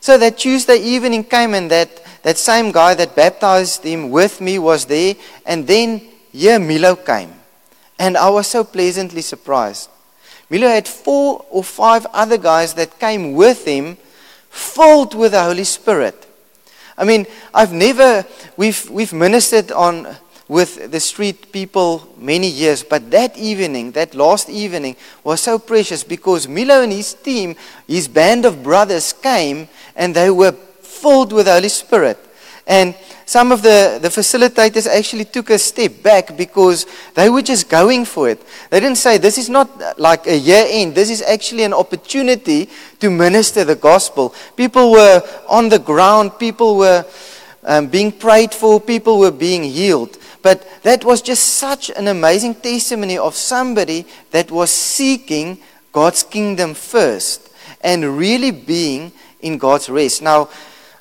so 0.00 0.18
that 0.18 0.38
Tuesday 0.38 0.76
evening 0.76 1.24
came 1.24 1.54
and 1.54 1.70
that, 1.70 2.02
that 2.22 2.38
same 2.38 2.72
guy 2.72 2.94
that 2.94 3.14
baptized 3.14 3.84
him 3.84 4.10
with 4.10 4.40
me 4.40 4.58
was 4.58 4.84
there. 4.86 5.14
And 5.46 5.66
then, 5.66 6.02
yeah, 6.32 6.58
Milo 6.58 6.96
came. 6.96 7.32
And 7.98 8.16
I 8.16 8.28
was 8.28 8.46
so 8.46 8.64
pleasantly 8.64 9.22
surprised. 9.22 9.88
Milo 10.50 10.68
had 10.68 10.88
four 10.88 11.44
or 11.50 11.62
five 11.64 12.06
other 12.12 12.38
guys 12.38 12.74
that 12.74 12.98
came 12.98 13.34
with 13.34 13.64
him, 13.64 13.96
filled 14.50 15.14
with 15.14 15.32
the 15.32 15.42
Holy 15.42 15.64
Spirit. 15.64 16.27
I 16.98 17.04
mean, 17.04 17.26
I've 17.54 17.72
never, 17.72 18.26
we've, 18.56 18.90
we've 18.90 19.12
ministered 19.12 19.70
on 19.70 20.16
with 20.48 20.90
the 20.90 20.98
street 20.98 21.52
people 21.52 22.12
many 22.18 22.48
years, 22.48 22.82
but 22.82 23.10
that 23.12 23.36
evening, 23.36 23.92
that 23.92 24.14
last 24.14 24.50
evening, 24.50 24.96
was 25.22 25.42
so 25.42 25.58
precious 25.58 26.02
because 26.02 26.48
Milo 26.48 26.82
and 26.82 26.90
his 26.90 27.14
team, 27.14 27.54
his 27.86 28.08
band 28.08 28.44
of 28.44 28.62
brothers 28.62 29.12
came 29.12 29.68
and 29.94 30.14
they 30.14 30.30
were 30.30 30.52
filled 30.52 31.32
with 31.32 31.46
the 31.46 31.52
Holy 31.52 31.68
Spirit. 31.68 32.18
And 32.68 32.94
some 33.24 33.50
of 33.50 33.62
the, 33.62 33.98
the 34.00 34.08
facilitators 34.08 34.86
actually 34.86 35.24
took 35.24 35.48
a 35.48 35.58
step 35.58 36.02
back 36.02 36.36
because 36.36 36.86
they 37.14 37.30
were 37.30 37.40
just 37.40 37.70
going 37.70 38.04
for 38.04 38.28
it. 38.28 38.42
They 38.68 38.78
didn't 38.78 38.98
say, 38.98 39.16
This 39.16 39.38
is 39.38 39.48
not 39.48 39.98
like 39.98 40.26
a 40.26 40.36
year 40.36 40.66
end, 40.68 40.94
this 40.94 41.08
is 41.08 41.22
actually 41.22 41.64
an 41.64 41.72
opportunity 41.72 42.68
to 43.00 43.10
minister 43.10 43.64
the 43.64 43.74
gospel. 43.74 44.34
People 44.54 44.92
were 44.92 45.22
on 45.48 45.70
the 45.70 45.78
ground, 45.78 46.38
people 46.38 46.76
were 46.76 47.06
um, 47.64 47.86
being 47.86 48.12
prayed 48.12 48.52
for, 48.52 48.78
people 48.78 49.18
were 49.18 49.30
being 49.30 49.62
healed. 49.62 50.18
But 50.42 50.68
that 50.82 51.04
was 51.04 51.22
just 51.22 51.44
such 51.54 51.90
an 51.90 52.06
amazing 52.08 52.56
testimony 52.56 53.16
of 53.16 53.34
somebody 53.34 54.04
that 54.30 54.50
was 54.50 54.70
seeking 54.70 55.58
God's 55.92 56.22
kingdom 56.22 56.74
first 56.74 57.50
and 57.80 58.18
really 58.18 58.50
being 58.50 59.12
in 59.40 59.58
God's 59.58 59.88
rest. 59.88 60.22
Now, 60.22 60.48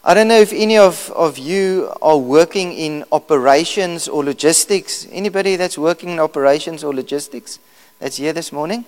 I 0.07 0.13
don't 0.13 0.29
know 0.29 0.39
if 0.39 0.53
any 0.53 0.77
of, 0.77 1.11
of 1.13 1.37
you 1.37 1.91
are 2.01 2.17
working 2.17 2.71
in 2.71 3.03
operations 3.11 4.07
or 4.07 4.23
logistics. 4.23 5.05
Anybody 5.11 5.57
that's 5.57 5.77
working 5.77 6.11
in 6.11 6.19
operations 6.21 6.81
or 6.81 6.93
logistics 6.93 7.59
that's 7.99 8.15
here 8.15 8.31
this 8.31 8.53
morning? 8.53 8.85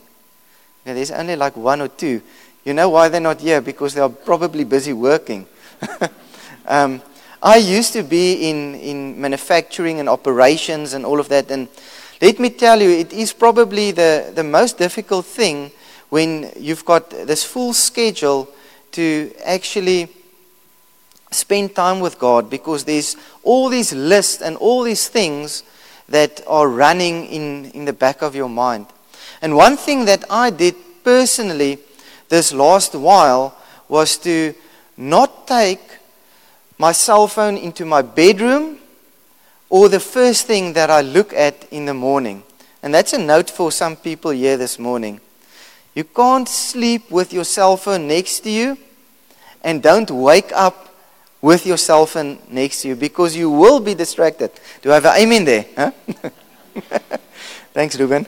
Yeah, 0.86 0.94
there's 0.94 1.12
only 1.12 1.36
like 1.36 1.58
one 1.58 1.82
or 1.82 1.90
two. 1.90 2.22
You 2.64 2.74
know 2.74 2.88
why 2.88 3.10
they're 3.10 3.20
not 3.20 3.42
here? 3.42 3.60
Because 3.60 3.94
they 3.94 4.00
are 4.00 4.08
probably 4.08 4.64
busy 4.64 4.94
working. 4.94 5.46
um, 6.66 7.02
I 7.44 7.58
used 7.58 7.92
to 7.92 8.04
be 8.04 8.50
in, 8.50 8.76
in 8.76 9.20
manufacturing 9.20 10.00
and 10.00 10.08
operations 10.08 10.94
and 10.94 11.06
all 11.06 11.20
of 11.20 11.28
that. 11.28 11.52
And 11.52 11.68
let 12.22 12.40
me 12.40 12.50
tell 12.50 12.82
you, 12.82 12.92
it 12.92 13.12
is 13.12 13.34
probably 13.34 13.92
the, 13.92 14.32
the 14.34 14.46
most 14.46 14.78
difficult 14.78 15.26
thing 15.26 15.72
when 16.08 16.50
you've 16.58 16.86
got 16.86 17.10
this 17.10 17.44
full 17.44 17.74
schedule 17.74 18.48
to 18.94 19.34
actually 19.44 20.08
spend 21.32 21.76
time 21.76 22.00
with 22.00 22.20
God 22.20 22.50
because 22.50 22.84
there's 22.84 23.16
all 23.44 23.70
these 23.70 23.94
lists 23.94 24.42
and 24.42 24.58
all 24.58 24.84
these 24.84 25.08
things 25.08 25.64
that 26.08 26.42
are 26.48 26.68
running 26.68 27.26
in, 27.28 27.66
in 27.72 27.86
the 27.86 27.94
back 27.94 28.22
of 28.22 28.36
your 28.36 28.50
mind. 28.50 28.88
And 29.42 29.56
one 29.56 29.78
thing 29.78 30.06
that 30.06 30.24
I 30.30 30.50
did 30.50 30.76
personally 31.04 31.80
this 32.30 32.54
last 32.54 32.96
while 32.96 33.56
was 33.88 34.18
to 34.18 34.54
not 34.98 35.48
take 35.48 35.82
my 36.78 36.92
cell 36.92 37.28
phone 37.28 37.58
into 37.58 37.86
my 37.86 38.02
bedroom 38.02 38.80
or 39.70 39.90
the 39.90 40.00
first 40.00 40.48
thing 40.48 40.74
that 40.74 40.90
I 40.90 41.02
look 41.02 41.34
at 41.34 41.68
in 41.72 41.86
the 41.86 41.94
morning. 41.94 42.44
And 42.82 42.94
that's 42.94 43.14
a 43.14 43.18
note 43.18 43.50
for 43.50 43.72
some 43.72 43.96
people 43.96 44.32
here 44.32 44.58
this 44.58 44.80
morning. 44.80 45.20
You 45.94 46.04
can't 46.04 46.48
sleep 46.48 47.12
with 47.12 47.34
your 47.34 47.44
cell 47.44 47.78
phone 47.78 48.08
next 48.08 48.42
to 48.42 48.50
you 48.50 48.78
and 49.64 49.84
don't 49.84 50.10
wake 50.10 50.52
up 50.54 50.89
with 51.42 51.66
your 51.66 51.78
cell 51.78 52.06
phone 52.06 52.40
next 52.50 52.82
to 52.82 52.90
you 52.90 52.96
because 52.96 53.36
you 53.36 53.50
will 53.50 53.80
be 53.80 53.94
distracted. 53.94 54.52
Do 54.82 54.92
I 54.92 54.96
have 54.96 55.06
an 55.06 55.18
amen 55.18 55.46
there? 55.46 55.66
Huh? 55.76 55.92
Thanks, 57.74 57.98
Ruben. 57.98 58.28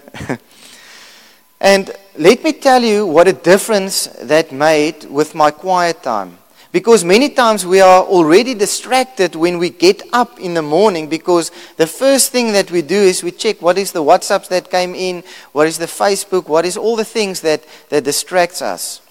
and 1.61 1.91
let 2.17 2.43
me 2.43 2.53
tell 2.53 2.81
you 2.81 3.05
what 3.05 3.27
a 3.27 3.33
difference 3.33 4.07
that 4.21 4.51
made 4.51 5.05
with 5.05 5.35
my 5.35 5.51
quiet 5.51 6.03
time. 6.03 6.37
Because 6.71 7.03
many 7.03 7.27
times 7.27 7.65
we 7.65 7.81
are 7.81 8.01
already 8.01 8.53
distracted 8.53 9.35
when 9.35 9.57
we 9.57 9.71
get 9.71 10.01
up 10.13 10.39
in 10.39 10.53
the 10.53 10.61
morning 10.61 11.09
because 11.09 11.51
the 11.75 11.85
first 11.85 12.31
thing 12.31 12.53
that 12.53 12.71
we 12.71 12.81
do 12.81 12.95
is 12.95 13.23
we 13.23 13.31
check 13.31 13.61
what 13.61 13.77
is 13.77 13.91
the 13.91 14.01
WhatsApps 14.01 14.47
that 14.47 14.71
came 14.71 14.95
in, 14.95 15.21
what 15.51 15.67
is 15.67 15.77
the 15.77 15.85
Facebook, 15.85 16.47
what 16.47 16.63
is 16.63 16.77
all 16.77 16.95
the 16.95 17.03
things 17.03 17.41
that, 17.41 17.65
that 17.89 18.05
distracts 18.05 18.61
us. 18.61 19.01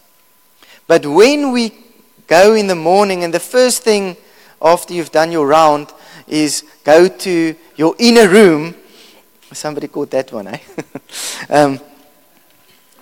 But 0.87 1.05
when 1.05 1.53
we 1.53 1.75
Go 2.31 2.55
in 2.55 2.69
the 2.69 2.77
morning, 2.77 3.25
and 3.25 3.35
the 3.35 3.41
first 3.41 3.83
thing 3.83 4.17
after 4.63 4.95
you've 4.95 5.11
done 5.11 5.33
your 5.33 5.49
round 5.49 5.93
is 6.29 6.63
go 6.85 7.09
to 7.09 7.57
your 7.75 7.97
inner 7.99 8.29
room. 8.29 8.77
Somebody 9.53 9.89
called 9.89 10.13
that 10.13 10.31
one, 10.31 10.47
eh? 10.47 10.59
um, 11.51 11.81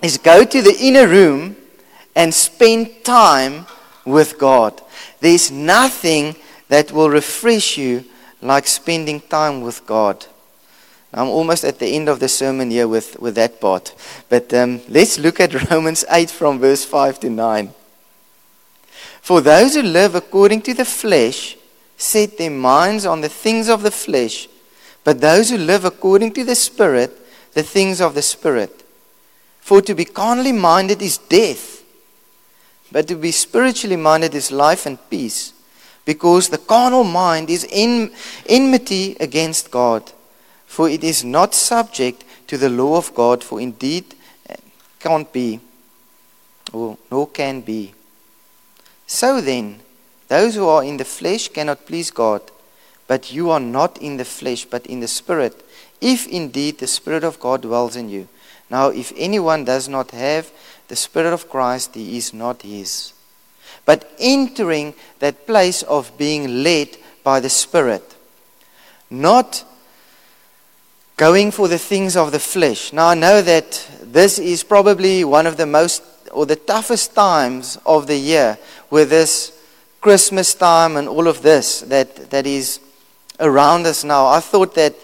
is 0.01 0.17
go 0.17 0.43
to 0.43 0.61
the 0.63 0.75
inner 0.79 1.07
room 1.07 1.55
and 2.15 2.33
spend 2.33 3.03
time 3.03 3.67
with 4.03 4.39
God. 4.39 4.81
There's 5.19 5.51
nothing 5.51 6.35
that 6.69 6.91
will 6.91 7.11
refresh 7.11 7.77
you 7.77 8.05
like 8.41 8.65
spending 8.65 9.21
time 9.21 9.61
with 9.61 9.85
God. 9.85 10.25
I'm 11.13 11.27
almost 11.27 11.63
at 11.63 11.77
the 11.77 11.85
end 11.85 12.09
of 12.09 12.19
the 12.19 12.29
sermon 12.29 12.71
here 12.71 12.87
with, 12.87 13.19
with 13.19 13.35
that 13.35 13.61
part. 13.61 13.93
But 14.27 14.51
um, 14.55 14.81
let's 14.89 15.19
look 15.19 15.39
at 15.39 15.69
Romans 15.69 16.03
8 16.09 16.31
from 16.31 16.57
verse 16.57 16.83
5 16.83 17.19
to 17.19 17.29
9. 17.29 17.75
For 19.29 19.41
those 19.41 19.75
who 19.75 19.83
live 19.83 20.15
according 20.15 20.63
to 20.63 20.73
the 20.73 20.83
flesh 20.83 21.55
set 21.95 22.39
their 22.39 22.49
minds 22.49 23.05
on 23.05 23.21
the 23.21 23.29
things 23.29 23.69
of 23.69 23.83
the 23.83 23.91
flesh, 23.91 24.49
but 25.03 25.21
those 25.21 25.51
who 25.51 25.57
live 25.59 25.85
according 25.85 26.33
to 26.33 26.43
the 26.43 26.55
Spirit, 26.55 27.15
the 27.53 27.61
things 27.61 28.01
of 28.01 28.15
the 28.15 28.23
Spirit. 28.23 28.83
For 29.61 29.83
to 29.83 29.93
be 29.93 30.03
carnally 30.03 30.51
minded 30.51 31.03
is 31.03 31.19
death, 31.19 31.83
but 32.91 33.07
to 33.07 33.15
be 33.15 33.31
spiritually 33.31 33.97
minded 33.97 34.33
is 34.33 34.51
life 34.51 34.87
and 34.87 34.97
peace, 35.11 35.53
because 36.05 36.49
the 36.49 36.57
carnal 36.57 37.03
mind 37.03 37.51
is 37.51 37.65
in 37.65 38.11
enmity 38.47 39.15
against 39.19 39.69
God, 39.69 40.11
for 40.65 40.89
it 40.89 41.03
is 41.03 41.23
not 41.23 41.53
subject 41.53 42.25
to 42.47 42.57
the 42.57 42.69
law 42.69 42.97
of 42.97 43.13
God, 43.13 43.43
for 43.43 43.61
indeed 43.61 44.05
eh, 44.49 44.55
can't 44.99 45.31
be, 45.31 45.59
or 46.73 46.97
nor 47.11 47.27
can 47.27 47.61
be. 47.61 47.93
So 49.09 49.41
then, 49.41 49.79
those 50.27 50.53
who 50.53 50.67
are 50.67 50.83
in 50.83 50.97
the 50.97 51.03
flesh 51.03 51.47
cannot 51.47 51.87
please 51.87 52.11
God, 52.11 52.43
but 53.07 53.33
you 53.33 53.49
are 53.49 53.59
not 53.59 53.97
in 53.97 54.17
the 54.17 54.23
flesh, 54.23 54.65
but 54.65 54.85
in 54.85 54.99
the 54.99 55.07
Spirit, 55.07 55.65
if 55.99 56.27
indeed 56.27 56.77
the 56.77 56.85
Spirit 56.85 57.23
of 57.23 57.39
God 57.39 57.63
dwells 57.63 57.95
in 57.95 58.07
you. 58.07 58.27
Now, 58.69 58.89
if 58.89 59.11
anyone 59.17 59.65
does 59.65 59.89
not 59.89 60.11
have 60.11 60.51
the 60.89 60.95
Spirit 60.95 61.33
of 61.33 61.49
Christ, 61.49 61.95
he 61.95 62.17
is 62.17 62.35
not 62.35 62.61
his. 62.61 63.13
But 63.83 64.13
entering 64.19 64.93
that 65.17 65.47
place 65.47 65.81
of 65.81 66.15
being 66.19 66.61
led 66.61 66.95
by 67.23 67.39
the 67.39 67.49
Spirit, 67.49 68.15
not 69.09 69.65
going 71.17 71.49
for 71.49 71.67
the 71.67 71.79
things 71.79 72.15
of 72.15 72.31
the 72.31 72.39
flesh. 72.39 72.93
Now, 72.93 73.07
I 73.07 73.15
know 73.15 73.41
that 73.41 73.89
this 74.03 74.37
is 74.37 74.63
probably 74.63 75.23
one 75.23 75.47
of 75.47 75.57
the 75.57 75.65
most 75.65 76.03
or 76.31 76.45
the 76.45 76.55
toughest 76.55 77.15
times 77.15 77.77
of 77.85 78.07
the 78.07 78.17
year 78.17 78.57
with 78.89 79.09
this 79.09 79.57
Christmas 80.01 80.53
time 80.53 80.97
and 80.97 81.07
all 81.07 81.27
of 81.27 81.41
this 81.41 81.81
that, 81.81 82.29
that 82.29 82.45
is 82.45 82.79
around 83.39 83.85
us 83.85 84.03
now. 84.03 84.27
I 84.27 84.39
thought 84.39 84.75
that 84.75 84.95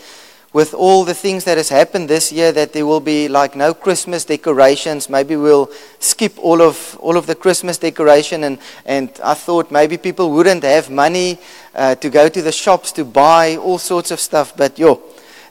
with 0.55 0.73
all 0.73 1.03
the 1.03 1.13
things 1.13 1.43
that 1.43 1.57
has 1.57 1.67
happened 1.67 2.09
this 2.09 2.31
year 2.31 2.53
that 2.53 2.71
there 2.71 2.85
will 2.85 3.01
be 3.01 3.27
like 3.27 3.57
no 3.57 3.73
Christmas 3.73 4.23
decorations. 4.23 5.09
Maybe 5.09 5.35
we'll 5.35 5.69
skip 5.99 6.33
all 6.39 6.61
of 6.61 6.97
all 7.01 7.17
of 7.17 7.27
the 7.27 7.35
Christmas 7.35 7.77
decoration 7.77 8.45
and 8.45 8.57
and 8.85 9.09
I 9.21 9.33
thought 9.33 9.69
maybe 9.69 9.97
people 9.97 10.31
wouldn't 10.31 10.63
have 10.63 10.89
money 10.89 11.39
uh, 11.75 11.95
to 11.95 12.09
go 12.09 12.29
to 12.29 12.41
the 12.41 12.53
shops 12.53 12.93
to 12.93 13.03
buy 13.03 13.57
all 13.57 13.77
sorts 13.77 14.11
of 14.11 14.21
stuff. 14.21 14.55
But 14.55 14.79
yo, 14.79 15.01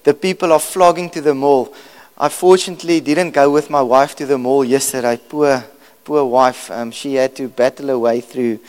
the 0.04 0.14
people 0.14 0.52
are 0.52 0.60
flogging 0.60 1.10
to 1.10 1.20
the 1.20 1.34
mall. 1.34 1.74
I 2.16 2.28
fortunately 2.28 3.00
didn't 3.00 3.32
go 3.32 3.50
with 3.50 3.70
my 3.70 3.82
wife 3.82 4.14
to 4.16 4.26
the 4.26 4.38
mall 4.38 4.64
yesterday. 4.64 5.16
Poor 5.16 5.64
poor 6.04 6.24
wife. 6.24 6.70
Um, 6.70 6.92
she 6.92 7.14
had 7.14 7.34
to 7.36 7.48
battle 7.48 7.88
her 7.88 7.98
way 7.98 8.20
through 8.20 8.60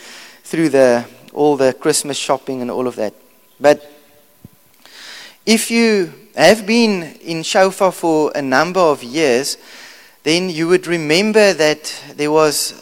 through 0.42 0.70
the 0.70 1.04
all 1.32 1.56
the 1.56 1.72
Christmas 1.72 2.16
shopping 2.16 2.60
and 2.60 2.72
all 2.72 2.88
of 2.88 2.96
that. 2.96 3.14
But 3.60 3.88
if 5.44 5.70
you 5.70 6.12
have 6.34 6.66
been 6.66 7.04
in 7.22 7.44
Shofar 7.44 7.92
for 7.92 8.32
a 8.34 8.42
number 8.42 8.80
of 8.80 9.04
years, 9.04 9.58
then 10.24 10.50
you 10.50 10.66
would 10.66 10.88
remember 10.88 11.52
that 11.52 12.02
there 12.16 12.32
was 12.32 12.74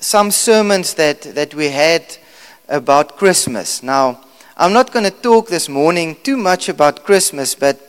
some 0.00 0.32
sermons 0.32 0.94
that, 0.94 1.22
that 1.22 1.54
we 1.54 1.68
had 1.68 2.16
about 2.68 3.16
Christmas. 3.16 3.84
Now, 3.84 4.20
I'm 4.56 4.72
not 4.72 4.92
going 4.92 5.04
to 5.04 5.12
talk 5.12 5.48
this 5.48 5.68
morning 5.68 6.16
too 6.24 6.36
much 6.36 6.68
about 6.68 7.04
Christmas, 7.04 7.54
but 7.54 7.87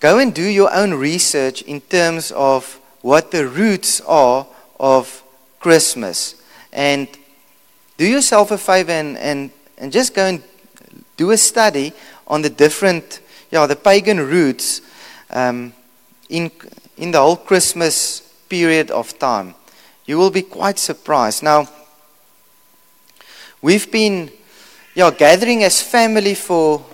go 0.00 0.18
and 0.18 0.34
do 0.34 0.42
your 0.42 0.72
own 0.74 0.94
research 0.94 1.62
in 1.62 1.80
terms 1.80 2.30
of 2.32 2.80
what 3.02 3.30
the 3.30 3.46
roots 3.46 4.00
are 4.02 4.46
of 4.78 5.22
Christmas. 5.60 6.36
And 6.72 7.08
do 7.96 8.06
yourself 8.06 8.50
a 8.50 8.58
favor 8.58 8.92
and, 8.92 9.18
and, 9.18 9.50
and 9.76 9.92
just 9.92 10.14
go 10.14 10.26
and 10.26 10.42
do 11.16 11.30
a 11.32 11.36
study 11.36 11.92
on 12.26 12.42
the 12.42 12.50
different, 12.50 13.20
yeah, 13.50 13.66
the 13.66 13.76
pagan 13.76 14.20
roots 14.20 14.82
um, 15.30 15.72
in, 16.28 16.50
in 16.96 17.10
the 17.10 17.18
whole 17.18 17.36
Christmas 17.36 18.20
period 18.48 18.90
of 18.90 19.18
time. 19.18 19.54
You 20.06 20.16
will 20.18 20.30
be 20.30 20.42
quite 20.42 20.78
surprised. 20.78 21.42
Now, 21.42 21.68
we've 23.60 23.90
been 23.90 24.30
yeah, 24.94 25.10
gathering 25.10 25.64
as 25.64 25.82
family 25.82 26.34
for, 26.34 26.84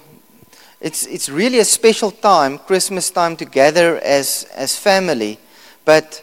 it's, 0.85 1.07
it's 1.07 1.31
really 1.31 1.61
a 1.61 1.65
special 1.65 2.11
time, 2.11 2.59
Christmas 2.59 3.09
time, 3.09 3.37
together 3.37 3.99
as, 4.01 4.47
as 4.55 4.77
family. 4.77 5.39
But 5.87 6.23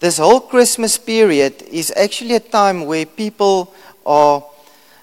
this 0.00 0.18
whole 0.18 0.40
Christmas 0.40 0.98
period 0.98 1.62
is 1.62 1.90
actually 1.96 2.34
a 2.34 2.40
time 2.40 2.84
where 2.84 3.06
people 3.06 3.72
are, 4.04 4.44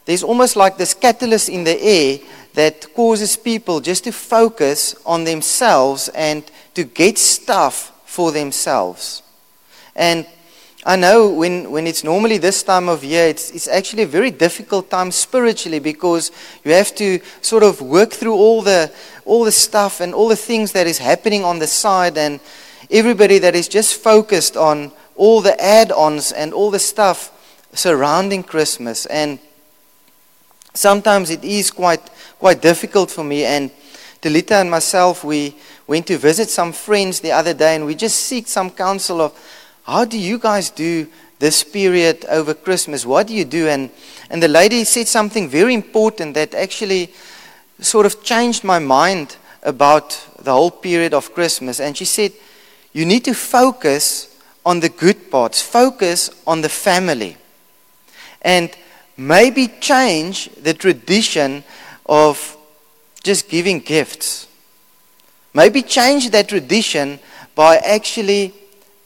there's 0.06 0.22
almost 0.22 0.56
like 0.56 0.78
this 0.78 0.94
catalyst 0.94 1.50
in 1.50 1.64
the 1.64 1.82
air 1.82 2.20
that 2.54 2.94
causes 2.94 3.36
people 3.36 3.80
just 3.80 4.04
to 4.04 4.12
focus 4.12 4.94
on 5.08 5.24
themselves 5.24 6.10
and 6.10 6.44
to 6.76 6.84
get 6.84 7.18
stuff 7.18 7.92
for 8.06 8.32
themselves. 8.32 9.24
And 9.96 10.28
I 10.84 10.96
know 10.96 11.30
when, 11.30 11.70
when 11.70 11.86
it's 11.86 12.04
normally 12.04 12.40
this 12.40 12.64
time 12.64 12.90
of 12.90 13.04
year, 13.04 13.28
it's, 13.28 13.52
it's 13.52 13.68
actually 13.68 14.04
a 14.04 14.08
very 14.08 14.32
difficult 14.32 14.90
time 14.90 15.12
spiritually 15.12 15.78
because 15.78 16.32
you 16.64 16.72
have 16.72 16.96
to 16.96 17.20
sort 17.42 17.62
of 17.62 17.82
work 17.82 18.12
through 18.12 18.34
all 18.34 18.64
the, 18.64 18.92
all 19.24 19.44
the 19.44 19.52
stuff 19.52 20.02
and 20.02 20.12
all 20.16 20.28
the 20.28 20.36
things 20.36 20.72
that 20.72 20.88
is 20.88 20.98
happening 20.98 21.44
on 21.44 21.60
the 21.60 21.68
side, 21.68 22.18
and 22.18 22.40
everybody 22.90 23.38
that 23.38 23.56
is 23.56 23.68
just 23.68 24.02
focused 24.02 24.58
on 24.58 24.92
all 25.16 25.40
the 25.42 25.62
add 25.64 25.92
ons 25.92 26.32
and 26.32 26.52
all 26.52 26.72
the 26.72 26.80
stuff 26.80 27.32
surrounding 27.74 28.42
Christmas. 28.42 29.06
And 29.06 29.38
sometimes 30.74 31.30
it 31.30 31.44
is 31.44 31.70
quite 31.70 32.10
quite 32.40 32.60
difficult 32.60 33.12
for 33.12 33.24
me. 33.24 33.46
And 33.46 33.70
Delita 34.20 34.62
and 34.62 34.72
myself, 34.72 35.24
we 35.24 35.56
went 35.86 36.08
to 36.08 36.18
visit 36.18 36.50
some 36.50 36.74
friends 36.74 37.20
the 37.20 37.32
other 37.32 37.54
day 37.54 37.76
and 37.76 37.86
we 37.86 37.94
just 37.94 38.20
seek 38.22 38.48
some 38.48 38.72
counsel 38.72 39.22
of 39.22 39.61
how 39.92 40.06
do 40.06 40.18
you 40.18 40.40
guys 40.40 40.70
do 40.70 41.06
this 41.40 41.66
period 41.66 42.24
over 42.30 42.54
Christmas? 42.54 43.06
What 43.06 43.28
do 43.28 43.34
you 43.34 43.44
do? 43.44 43.68
And, 43.68 43.90
and 44.30 44.42
the 44.42 44.48
lady 44.48 44.86
said 44.86 45.06
something 45.06 45.50
very 45.50 45.74
important 45.74 46.34
that 46.36 46.56
actually 46.56 47.12
sort 47.82 48.06
of 48.06 48.24
changed 48.24 48.64
my 48.64 48.80
mind 48.80 49.36
about 49.64 50.12
the 50.40 50.54
whole 50.54 50.72
period 50.72 51.14
of 51.14 51.34
Christmas. 51.34 51.82
And 51.82 51.98
she 51.98 52.06
said, 52.06 52.32
You 52.94 53.06
need 53.06 53.26
to 53.26 53.34
focus 53.34 54.34
on 54.66 54.80
the 54.80 54.88
good 54.88 55.30
parts, 55.30 55.62
focus 55.62 56.30
on 56.48 56.62
the 56.62 56.70
family. 56.70 57.36
And 58.44 58.72
maybe 59.18 59.68
change 59.82 60.50
the 60.56 60.74
tradition 60.74 61.66
of 62.06 62.56
just 63.24 63.50
giving 63.50 63.80
gifts. 63.80 64.48
Maybe 65.54 65.82
change 65.82 66.30
that 66.30 66.48
tradition 66.48 67.20
by 67.56 67.76
actually 67.76 68.54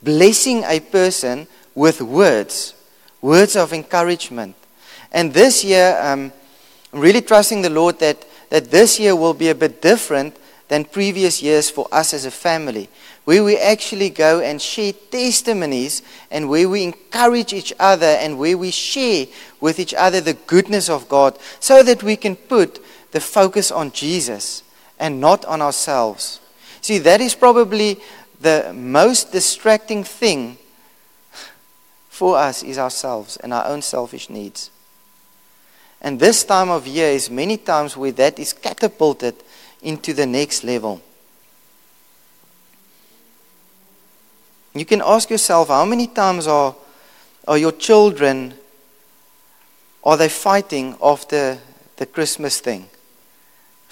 blessing 0.05 0.63
a 0.65 0.79
person 0.79 1.47
with 1.73 2.01
words, 2.01 2.75
words 3.21 3.55
of 3.55 3.73
encouragement. 3.73 4.55
And 5.11 5.33
this 5.33 5.63
year, 5.63 5.99
um, 6.01 6.31
I'm 6.93 6.99
really 7.01 7.21
trusting 7.21 7.61
the 7.61 7.69
Lord 7.69 7.99
that, 7.99 8.25
that 8.49 8.71
this 8.71 8.99
year 8.99 9.15
will 9.15 9.33
be 9.33 9.49
a 9.49 9.55
bit 9.55 9.81
different 9.81 10.37
than 10.67 10.85
previous 10.85 11.43
years 11.43 11.69
for 11.69 11.87
us 11.91 12.13
as 12.13 12.25
a 12.25 12.31
family, 12.31 12.87
where 13.25 13.43
we 13.43 13.57
actually 13.57 14.09
go 14.09 14.39
and 14.39 14.61
share 14.61 14.93
testimonies 14.93 16.01
and 16.31 16.49
where 16.49 16.69
we 16.69 16.83
encourage 16.83 17.53
each 17.53 17.73
other 17.79 18.05
and 18.05 18.37
where 18.37 18.57
we 18.57 18.71
share 18.71 19.25
with 19.59 19.79
each 19.79 19.93
other 19.93 20.21
the 20.21 20.33
goodness 20.33 20.89
of 20.89 21.09
God 21.09 21.37
so 21.59 21.83
that 21.83 22.03
we 22.03 22.15
can 22.15 22.35
put 22.35 22.83
the 23.11 23.19
focus 23.19 23.71
on 23.71 23.91
Jesus 23.91 24.63
and 24.99 25.19
not 25.19 25.43
on 25.45 25.61
ourselves. 25.61 26.39
See, 26.81 26.99
that 26.99 27.21
is 27.21 27.33
probably 27.33 27.99
the 28.39 28.73
most 28.73 29.31
distracting 29.31 30.03
thing 30.03 30.57
for 32.09 32.37
us 32.37 32.63
is 32.63 32.77
ourselves 32.77 33.37
and 33.37 33.53
our 33.53 33.65
own 33.67 33.81
selfish 33.81 34.29
needs. 34.29 34.71
And 36.01 36.19
this 36.19 36.43
time 36.43 36.69
of 36.69 36.87
year 36.87 37.09
is 37.09 37.29
many 37.29 37.57
times 37.57 37.97
where 37.97 38.11
that 38.13 38.39
is 38.39 38.53
catapulted 38.53 39.35
into 39.81 40.13
the 40.13 40.25
next 40.25 40.63
level. 40.63 41.01
You 44.73 44.85
can 44.85 45.01
ask 45.03 45.29
yourself 45.29 45.69
how 45.69 45.85
many 45.85 46.07
times 46.07 46.47
are, 46.47 46.75
are 47.47 47.57
your 47.57 47.71
children 47.71 48.53
are 50.03 50.17
they 50.17 50.29
fighting 50.29 50.95
after 51.01 51.57
the 51.95 52.05
Christmas 52.05 52.59
thing? 52.59 52.87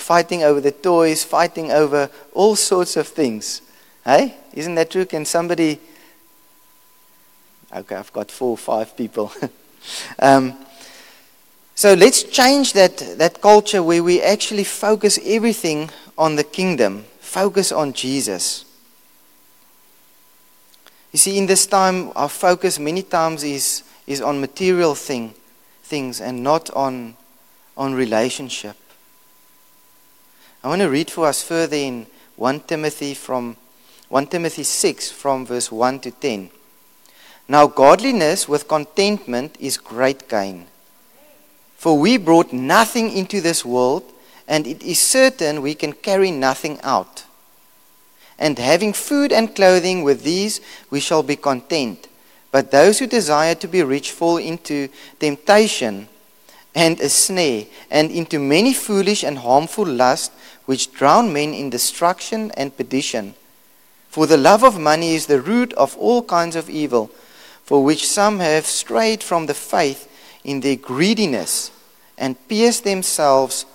fighting 0.04 0.44
over 0.44 0.60
the 0.60 0.72
toys, 0.72 1.24
fighting 1.24 1.72
over 1.72 2.10
all 2.34 2.56
sorts 2.56 2.98
of 2.98 3.08
things. 3.08 3.62
Hey, 4.06 4.36
isn't 4.54 4.76
that 4.76 4.92
true? 4.92 5.06
Can 5.06 5.26
somebody. 5.26 5.80
Okay, 7.74 7.96
I've 7.96 8.12
got 8.14 8.30
four 8.30 8.52
or 8.52 8.58
five 8.58 8.96
people. 8.98 9.32
um, 10.20 10.54
so 11.76 11.94
let's 11.94 12.24
change 12.24 12.74
that, 12.74 12.98
that 13.18 13.42
culture 13.42 13.82
where 13.82 14.04
we 14.04 14.22
actually 14.22 14.64
focus 14.64 15.20
everything 15.26 15.90
on 16.18 16.36
the 16.36 16.44
kingdom, 16.44 17.06
focus 17.20 17.72
on 17.72 17.94
Jesus. 17.94 18.66
You 21.12 21.20
see, 21.20 21.38
in 21.38 21.46
this 21.46 21.66
time, 21.66 22.12
our 22.16 22.30
focus 22.30 22.80
many 22.80 23.04
times 23.04 23.44
is, 23.44 23.84
is 24.06 24.22
on 24.22 24.40
material 24.40 24.96
thing, 24.96 25.34
things 25.84 26.22
and 26.22 26.44
not 26.44 26.70
on, 26.72 27.16
on 27.78 27.94
relationship. 27.94 28.76
I 30.64 30.68
want 30.68 30.82
to 30.82 30.90
read 30.90 31.10
for 31.10 31.28
us 31.28 31.44
further 31.44 31.76
in 31.76 32.08
1 32.36 32.62
Timothy 32.62 33.14
from 33.14 33.58
1 34.14 34.28
Timothy 34.28 34.62
6 34.62 35.10
from 35.10 35.44
verse 35.44 35.72
1 35.72 36.02
to 36.02 36.12
10. 36.12 36.52
Now 37.48 37.66
godliness 37.66 38.48
with 38.48 38.68
contentment 38.68 39.58
is 39.60 39.76
great 39.76 40.30
gain. 40.30 40.68
For 41.78 41.98
we 41.98 42.18
brought 42.18 42.54
nothing 42.54 43.12
into 43.12 43.42
this 43.42 43.66
world, 43.66 44.04
and 44.48 44.68
it 44.68 44.84
is 44.84 45.00
certain 45.00 45.64
we 45.64 45.74
can 45.74 45.94
carry 45.94 46.30
nothing 46.30 46.80
out. 46.84 47.24
And 48.38 48.60
having 48.60 48.94
food 48.94 49.34
and 49.34 49.56
clothing 49.56 50.04
with 50.04 50.22
these 50.22 50.62
we 50.92 51.00
shall 51.00 51.24
be 51.24 51.36
content. 51.36 52.08
But 52.52 52.70
those 52.70 53.00
who 53.00 53.08
desire 53.08 53.56
to 53.56 53.68
be 53.68 53.82
rich 53.82 54.12
fall 54.12 54.38
into 54.38 54.90
temptation 55.20 56.08
and 56.76 57.00
a 57.02 57.10
snare, 57.10 57.66
and 57.90 58.12
into 58.12 58.38
many 58.38 58.76
foolish 58.76 59.24
and 59.24 59.40
harmful 59.40 59.88
lusts 59.88 60.36
which 60.66 60.92
drown 60.92 61.34
men 61.34 61.56
in 61.56 61.72
destruction 61.72 62.52
and 62.52 62.78
perdition. 62.78 63.34
For 64.14 64.28
the 64.28 64.38
love 64.38 64.64
of 64.64 64.80
money 64.80 65.16
is 65.16 65.26
the 65.26 65.42
root 65.42 65.74
of 65.74 65.98
all 65.98 66.22
kinds 66.22 66.56
of 66.56 66.70
evil, 66.70 67.10
for 67.64 67.84
which 67.84 68.08
some 68.08 68.38
have 68.38 68.68
strayed 68.68 69.24
from 69.24 69.48
the 69.48 69.56
faith 69.56 70.08
in 70.44 70.60
their 70.60 70.76
greediness 70.76 71.72
and 72.16 72.38
pierced 72.48 72.84
themselves 72.84 73.66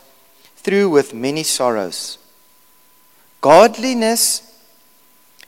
through 0.55 0.91
with 0.91 1.13
many 1.13 1.43
sorrows. 1.43 2.19
Godliness 3.41 4.63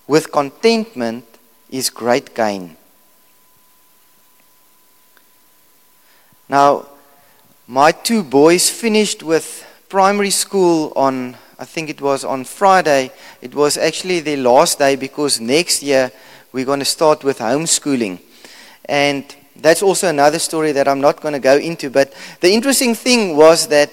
with 0.08 0.32
contentment 0.32 1.24
is 1.70 1.88
great 1.88 2.34
gain. 2.34 2.76
Now, 6.48 6.86
my 7.68 7.92
two 7.92 8.24
boys 8.24 8.68
finished 8.68 9.22
with 9.22 9.64
primary 9.88 10.30
school 10.30 10.92
on 10.96 11.36
I 11.60 11.66
think 11.66 11.90
it 11.90 12.00
was 12.00 12.24
on 12.24 12.44
Friday. 12.44 13.10
It 13.42 13.54
was 13.54 13.76
actually 13.76 14.20
the 14.20 14.36
last 14.36 14.78
day 14.78 14.96
because 14.96 15.42
next 15.42 15.82
year 15.82 16.10
we're 16.52 16.64
going 16.64 16.78
to 16.78 16.86
start 16.86 17.22
with 17.22 17.40
homeschooling. 17.40 18.18
And 18.86 19.36
that's 19.56 19.82
also 19.82 20.08
another 20.08 20.38
story 20.38 20.72
that 20.72 20.88
I'm 20.88 21.02
not 21.02 21.20
going 21.20 21.34
to 21.34 21.38
go 21.38 21.58
into. 21.58 21.90
But 21.90 22.14
the 22.40 22.50
interesting 22.50 22.94
thing 22.94 23.36
was 23.36 23.66
that 23.68 23.90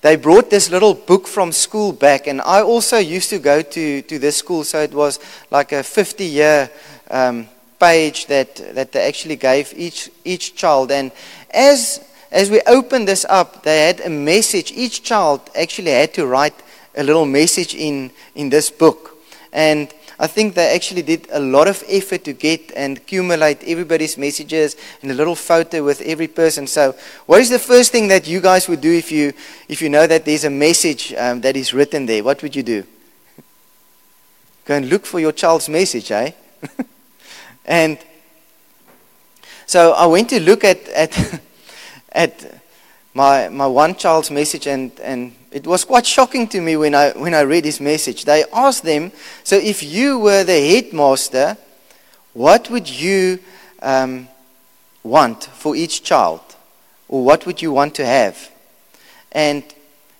they 0.00 0.16
brought 0.16 0.50
this 0.50 0.72
little 0.72 0.92
book 0.92 1.28
from 1.28 1.52
school 1.52 1.92
back. 1.92 2.26
And 2.26 2.40
I 2.40 2.62
also 2.62 2.98
used 2.98 3.30
to 3.30 3.38
go 3.38 3.62
to, 3.62 4.02
to 4.02 4.18
this 4.18 4.36
school. 4.36 4.64
So 4.64 4.80
it 4.80 4.92
was 4.92 5.20
like 5.52 5.70
a 5.70 5.84
50 5.84 6.24
year 6.24 6.68
um, 7.12 7.46
page 7.78 8.26
that, 8.26 8.56
that 8.74 8.90
they 8.90 9.06
actually 9.06 9.36
gave 9.36 9.72
each, 9.76 10.10
each 10.24 10.56
child. 10.56 10.90
And 10.90 11.12
as, 11.52 12.04
as 12.32 12.50
we 12.50 12.60
opened 12.62 13.06
this 13.06 13.24
up, 13.28 13.62
they 13.62 13.86
had 13.86 14.00
a 14.00 14.10
message. 14.10 14.72
Each 14.72 15.04
child 15.04 15.48
actually 15.54 15.92
had 15.92 16.12
to 16.14 16.26
write 16.26 16.54
a 16.96 17.02
little 17.02 17.26
message 17.26 17.74
in, 17.74 18.10
in 18.34 18.50
this 18.50 18.70
book. 18.70 19.18
And 19.52 19.92
I 20.18 20.26
think 20.26 20.54
they 20.54 20.74
actually 20.74 21.02
did 21.02 21.28
a 21.32 21.40
lot 21.40 21.66
of 21.66 21.82
effort 21.88 22.24
to 22.24 22.32
get 22.32 22.72
and 22.76 22.98
accumulate 22.98 23.62
everybody's 23.64 24.16
messages 24.16 24.76
and 25.02 25.10
a 25.10 25.14
little 25.14 25.34
photo 25.34 25.84
with 25.84 26.00
every 26.02 26.28
person. 26.28 26.66
So, 26.66 26.94
what 27.26 27.40
is 27.40 27.50
the 27.50 27.58
first 27.58 27.90
thing 27.90 28.08
that 28.08 28.28
you 28.28 28.40
guys 28.40 28.68
would 28.68 28.80
do 28.80 28.92
if 28.92 29.10
you, 29.10 29.32
if 29.68 29.82
you 29.82 29.90
know 29.90 30.06
that 30.06 30.24
there's 30.24 30.44
a 30.44 30.50
message 30.50 31.12
um, 31.14 31.40
that 31.40 31.56
is 31.56 31.74
written 31.74 32.06
there? 32.06 32.22
What 32.22 32.42
would 32.42 32.54
you 32.54 32.62
do? 32.62 32.84
Go 34.64 34.76
and 34.76 34.88
look 34.88 35.04
for 35.04 35.18
your 35.18 35.32
child's 35.32 35.68
message, 35.68 36.10
eh? 36.10 36.30
and 37.64 37.98
so 39.66 39.92
I 39.92 40.06
went 40.06 40.30
to 40.30 40.40
look 40.40 40.62
at, 40.62 40.88
at, 40.88 41.40
at 42.12 42.62
my, 43.12 43.48
my 43.48 43.66
one 43.66 43.96
child's 43.96 44.30
message, 44.30 44.66
and, 44.68 44.92
and 45.00 45.34
it 45.54 45.68
was 45.68 45.84
quite 45.84 46.04
shocking 46.04 46.48
to 46.48 46.60
me 46.60 46.76
when 46.76 46.96
I, 46.96 47.12
when 47.12 47.32
I 47.32 47.42
read 47.42 47.64
his 47.64 47.80
message. 47.80 48.24
They 48.24 48.44
asked 48.52 48.82
them, 48.82 49.12
So 49.44 49.54
if 49.54 49.84
you 49.84 50.18
were 50.18 50.42
the 50.42 50.52
headmaster, 50.52 51.56
what 52.32 52.68
would 52.70 52.90
you 52.90 53.38
um, 53.80 54.26
want 55.04 55.44
for 55.44 55.76
each 55.76 56.02
child? 56.02 56.40
Or 57.06 57.24
what 57.24 57.46
would 57.46 57.62
you 57.62 57.70
want 57.70 57.94
to 57.94 58.04
have? 58.04 58.50
And 59.30 59.62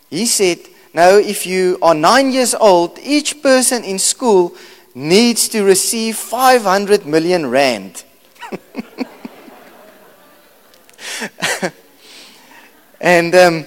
he 0.09 0.27
said, 0.27 0.61
Now, 0.95 1.17
if 1.17 1.47
you 1.47 1.79
are 1.83 1.95
nine 1.95 2.31
years 2.31 2.55
old, 2.55 3.01
each 3.03 3.43
person 3.43 3.83
in 3.83 3.99
school 3.99 4.55
needs 4.95 5.49
to 5.49 5.65
receive 5.65 6.17
500 6.17 7.07
million 7.07 7.51
rand. 7.51 8.05
And 13.05 13.35
um, 13.35 13.67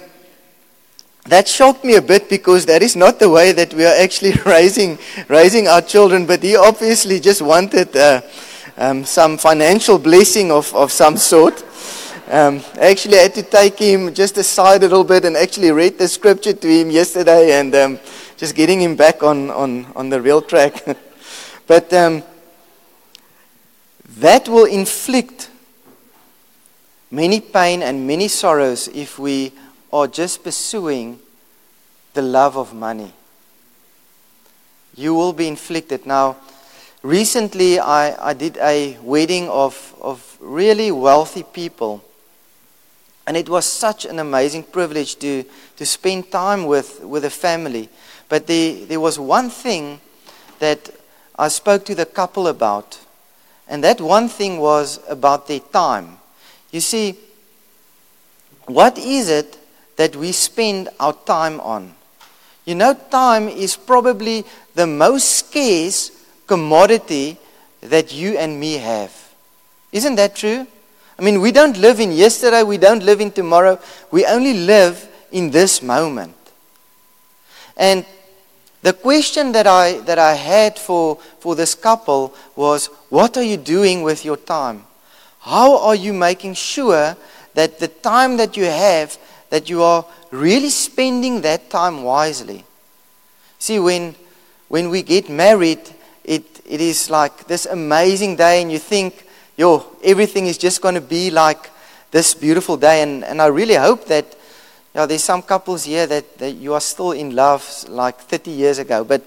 that 1.28 1.46
shocked 1.46 1.84
me 1.84 1.96
a 1.96 2.02
bit 2.02 2.28
because 2.28 2.66
that 2.66 2.82
is 2.82 2.96
not 2.96 3.18
the 3.18 3.28
way 3.28 3.52
that 3.52 3.74
we 3.74 3.84
are 3.84 3.94
actually 3.94 4.32
raising, 4.46 4.98
raising 5.28 5.68
our 5.68 5.82
children. 5.82 6.26
But 6.26 6.42
he 6.42 6.56
obviously 6.56 7.20
just 7.20 7.42
wanted 7.42 7.94
uh, 7.96 8.22
um, 8.76 9.04
some 9.04 9.38
financial 9.38 9.98
blessing 9.98 10.50
of, 10.50 10.74
of 10.74 10.90
some 10.90 11.16
sort. 11.16 11.64
Um, 12.30 12.62
I 12.74 12.90
actually 12.90 13.16
had 13.18 13.34
to 13.34 13.42
take 13.42 13.78
him 13.78 14.12
just 14.12 14.36
aside 14.36 14.82
a 14.82 14.88
little 14.88 15.04
bit 15.04 15.24
and 15.24 15.36
actually 15.36 15.70
read 15.70 15.98
the 15.98 16.08
scripture 16.08 16.52
to 16.52 16.68
him 16.68 16.90
yesterday 16.90 17.58
and 17.58 17.74
um, 17.74 17.98
just 18.36 18.54
getting 18.54 18.80
him 18.80 18.96
back 18.96 19.22
on, 19.22 19.50
on, 19.50 19.86
on 19.96 20.10
the 20.10 20.20
real 20.20 20.42
track. 20.42 20.84
but 21.66 21.92
um, 21.92 22.22
that 24.18 24.48
will 24.48 24.66
inflict 24.66 25.50
many 27.10 27.40
pain 27.40 27.82
and 27.82 28.06
many 28.06 28.28
sorrows 28.28 28.88
if 28.88 29.18
we 29.18 29.52
are 29.92 30.06
just 30.06 30.44
pursuing 30.44 31.18
the 32.14 32.22
love 32.22 32.56
of 32.56 32.74
money. 32.74 33.12
You 34.94 35.14
will 35.14 35.32
be 35.32 35.46
inflicted. 35.46 36.06
Now, 36.06 36.36
recently 37.02 37.78
I, 37.78 38.30
I 38.30 38.34
did 38.34 38.56
a 38.58 38.98
wedding 39.02 39.48
of, 39.48 39.94
of 40.00 40.36
really 40.40 40.90
wealthy 40.90 41.42
people. 41.42 42.02
And 43.26 43.36
it 43.36 43.48
was 43.48 43.66
such 43.66 44.06
an 44.06 44.18
amazing 44.18 44.64
privilege 44.64 45.16
to, 45.16 45.44
to 45.76 45.86
spend 45.86 46.30
time 46.30 46.64
with, 46.66 47.00
with 47.04 47.24
a 47.24 47.30
family. 47.30 47.88
But 48.28 48.46
there, 48.46 48.86
there 48.86 49.00
was 49.00 49.18
one 49.18 49.50
thing 49.50 50.00
that 50.58 50.90
I 51.38 51.48
spoke 51.48 51.84
to 51.84 51.94
the 51.94 52.06
couple 52.06 52.48
about. 52.48 52.98
And 53.68 53.84
that 53.84 54.00
one 54.00 54.28
thing 54.28 54.58
was 54.58 55.00
about 55.08 55.46
their 55.46 55.60
time. 55.60 56.16
You 56.70 56.80
see, 56.80 57.16
what 58.66 58.98
is 58.98 59.28
it 59.28 59.58
that 59.98 60.16
we 60.16 60.32
spend 60.32 60.88
our 60.98 61.12
time 61.12 61.60
on? 61.60 61.92
You 62.64 62.74
know, 62.74 62.94
time 62.94 63.48
is 63.48 63.76
probably 63.76 64.44
the 64.74 64.86
most 64.86 65.28
scarce 65.28 66.10
commodity 66.46 67.36
that 67.80 68.14
you 68.14 68.38
and 68.38 68.58
me 68.58 68.74
have. 68.74 69.12
Isn't 69.92 70.16
that 70.16 70.36
true? 70.36 70.66
I 71.18 71.22
mean, 71.22 71.40
we 71.40 71.50
don't 71.50 71.76
live 71.78 71.98
in 71.98 72.12
yesterday, 72.12 72.62
we 72.62 72.78
don't 72.78 73.02
live 73.02 73.20
in 73.20 73.32
tomorrow, 73.32 73.78
we 74.10 74.24
only 74.24 74.54
live 74.54 75.08
in 75.32 75.50
this 75.50 75.82
moment. 75.82 76.36
And 77.76 78.04
the 78.82 78.92
question 78.92 79.52
that 79.52 79.66
I, 79.66 79.98
that 80.00 80.18
I 80.18 80.34
had 80.34 80.78
for, 80.78 81.16
for 81.40 81.56
this 81.56 81.74
couple 81.74 82.34
was 82.54 82.86
what 83.08 83.36
are 83.36 83.42
you 83.42 83.56
doing 83.56 84.02
with 84.02 84.24
your 84.24 84.36
time? 84.36 84.84
How 85.40 85.78
are 85.78 85.94
you 85.94 86.12
making 86.12 86.54
sure 86.54 87.16
that 87.54 87.78
the 87.78 87.88
time 87.88 88.36
that 88.36 88.56
you 88.56 88.66
have, 88.66 89.18
that 89.50 89.68
you 89.70 89.82
are 89.82 90.04
really 90.30 90.70
spending 90.70 91.40
that 91.42 91.70
time 91.70 92.02
wisely? 92.02 92.64
See, 93.58 93.78
when, 93.78 94.14
when 94.68 94.90
we 94.90 95.02
get 95.02 95.28
married, 95.28 95.80
it, 96.24 96.60
it 96.66 96.80
is 96.80 97.10
like 97.10 97.46
this 97.46 97.66
amazing 97.66 98.36
day, 98.36 98.62
and 98.62 98.70
you 98.70 98.78
think, 98.78 99.26
yo, 99.56 99.84
everything 100.04 100.46
is 100.46 100.58
just 100.58 100.80
going 100.80 100.94
to 100.94 101.00
be 101.00 101.30
like 101.30 101.70
this 102.10 102.34
beautiful 102.34 102.76
day. 102.76 103.02
And, 103.02 103.24
and 103.24 103.42
I 103.42 103.46
really 103.46 103.74
hope 103.74 104.06
that 104.06 104.36
yeah, 104.94 105.06
there's 105.06 105.24
some 105.24 105.42
couples 105.42 105.84
here 105.84 106.06
that, 106.06 106.38
that 106.38 106.52
you 106.52 106.74
are 106.74 106.80
still 106.80 107.12
in 107.12 107.34
love 107.34 107.84
like 107.88 108.18
30 108.18 108.50
years 108.50 108.78
ago. 108.78 109.04
But 109.04 109.22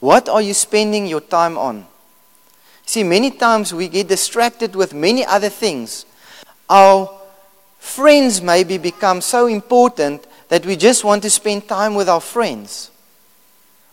what 0.00 0.28
are 0.28 0.42
you 0.42 0.54
spending 0.54 1.06
your 1.06 1.20
time 1.20 1.56
on? 1.56 1.86
See, 2.86 3.02
many 3.02 3.30
times 3.30 3.72
we 3.72 3.88
get 3.88 4.08
distracted 4.08 4.76
with 4.76 4.92
many 4.92 5.24
other 5.24 5.48
things. 5.48 6.04
Our 6.68 7.10
friends 7.84 8.40
maybe 8.40 8.78
become 8.78 9.20
so 9.20 9.46
important 9.46 10.26
that 10.48 10.64
we 10.64 10.74
just 10.74 11.04
want 11.04 11.22
to 11.22 11.28
spend 11.28 11.68
time 11.68 11.94
with 11.94 12.08
our 12.08 12.20
friends. 12.20 12.90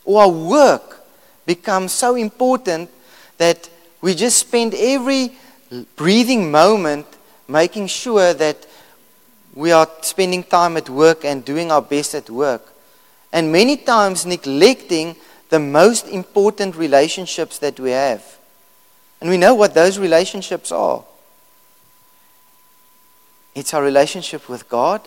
Or 0.05 0.21
our 0.21 0.29
work 0.29 1.05
becomes 1.45 1.91
so 1.91 2.15
important 2.15 2.89
that 3.37 3.69
we 4.01 4.15
just 4.15 4.39
spend 4.39 4.73
every 4.73 5.33
breathing 5.97 6.49
moment 6.49 7.05
making 7.49 7.87
sure 7.87 8.33
that 8.33 8.65
we 9.53 9.73
are 9.73 9.87
spending 10.01 10.43
time 10.43 10.77
at 10.77 10.89
work 10.89 11.25
and 11.25 11.43
doing 11.43 11.69
our 11.69 11.81
best 11.81 12.15
at 12.15 12.29
work. 12.29 12.73
And 13.33 13.51
many 13.51 13.75
times 13.75 14.25
neglecting 14.25 15.17
the 15.49 15.59
most 15.59 16.07
important 16.07 16.77
relationships 16.77 17.59
that 17.59 17.77
we 17.77 17.91
have. 17.91 18.23
And 19.19 19.29
we 19.29 19.37
know 19.37 19.53
what 19.53 19.73
those 19.73 19.99
relationships 19.99 20.71
are 20.71 21.03
it's 23.55 23.73
our 23.73 23.83
relationship 23.83 24.47
with 24.49 24.69
God 24.69 25.01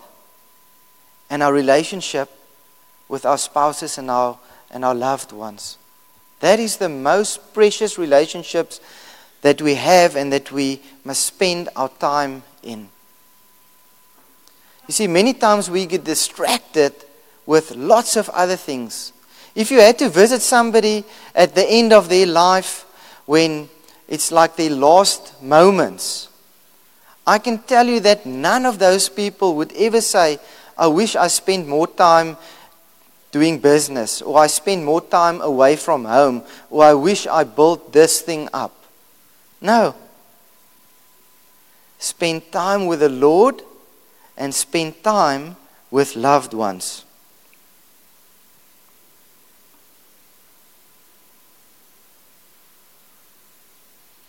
and 1.29 1.41
our 1.41 1.53
relationship 1.53 2.29
with 3.07 3.25
our 3.25 3.37
spouses 3.37 3.97
and 3.97 4.09
our, 4.09 4.37
and 4.71 4.83
our 4.85 4.95
loved 4.95 5.31
ones. 5.31 5.77
That 6.39 6.59
is 6.59 6.77
the 6.77 6.89
most 6.89 7.53
precious 7.53 7.97
relationships 7.97 8.79
that 9.41 9.61
we 9.61 9.75
have 9.75 10.15
and 10.15 10.31
that 10.33 10.51
we 10.51 10.81
must 11.03 11.23
spend 11.23 11.69
our 11.75 11.89
time 11.89 12.43
in. 12.63 12.89
You 14.87 14.93
see, 14.93 15.07
many 15.07 15.33
times 15.33 15.69
we 15.69 15.85
get 15.85 16.03
distracted 16.03 16.93
with 17.45 17.75
lots 17.75 18.15
of 18.15 18.29
other 18.29 18.55
things. 18.55 19.13
If 19.55 19.71
you 19.71 19.79
had 19.79 19.97
to 19.99 20.09
visit 20.09 20.41
somebody 20.41 21.03
at 21.33 21.55
the 21.55 21.65
end 21.67 21.93
of 21.93 22.09
their 22.09 22.25
life 22.25 22.85
when 23.25 23.69
it's 24.07 24.31
like 24.31 24.55
their 24.55 24.69
last 24.69 25.41
moments. 25.41 26.29
I 27.27 27.39
can 27.39 27.57
tell 27.57 27.87
you 27.87 27.99
that 28.01 28.25
none 28.25 28.65
of 28.65 28.77
those 28.77 29.09
people 29.09 29.55
would 29.55 29.73
ever 29.73 30.01
say, 30.01 30.37
I 30.77 30.87
wish 30.87 31.15
I 31.15 31.27
spent 31.27 31.67
more 31.67 31.87
time 31.87 32.37
doing 33.31 33.59
business, 33.59 34.21
or 34.21 34.39
I 34.39 34.47
spend 34.47 34.85
more 34.85 35.01
time 35.01 35.41
away 35.41 35.75
from 35.75 36.05
home, 36.05 36.43
or 36.69 36.83
I 36.83 36.93
wish 36.93 37.27
I 37.27 37.43
built 37.43 37.91
this 37.91 38.21
thing 38.21 38.47
up. 38.53 38.71
No. 39.59 39.95
Spend 41.97 42.51
time 42.51 42.85
with 42.85 42.99
the 42.99 43.09
Lord 43.09 43.61
and 44.37 44.53
spend 44.53 45.03
time 45.03 45.55
with 45.89 46.15
loved 46.15 46.53
ones. 46.53 47.03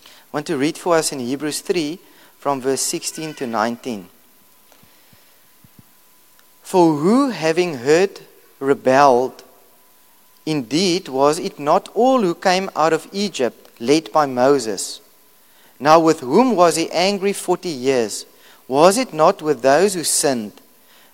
I 0.02 0.08
want 0.32 0.46
to 0.46 0.56
read 0.56 0.78
for 0.78 0.96
us 0.96 1.12
in 1.12 1.20
Hebrews 1.20 1.60
3 1.60 1.98
from 2.46 2.60
verse 2.60 2.82
16 2.82 3.34
to 3.34 3.44
19. 3.44 4.08
For 6.62 6.94
who, 6.94 7.30
having 7.30 7.78
heard, 7.78 8.20
rebelled? 8.60 9.42
Indeed, 10.54 11.08
was 11.08 11.40
it 11.40 11.58
not 11.58 11.88
all 11.92 12.22
who 12.22 12.36
came 12.36 12.70
out 12.76 12.92
of 12.92 13.08
Egypt 13.10 13.80
led 13.80 14.12
by 14.12 14.26
Moses? 14.26 15.00
Now, 15.80 15.98
with 15.98 16.20
whom 16.20 16.54
was 16.54 16.76
he 16.76 16.88
angry 16.92 17.32
forty 17.32 17.68
years? 17.68 18.26
Was 18.68 18.96
it 18.96 19.12
not 19.12 19.42
with 19.42 19.62
those 19.62 19.94
who 19.94 20.04
sinned? 20.04 20.52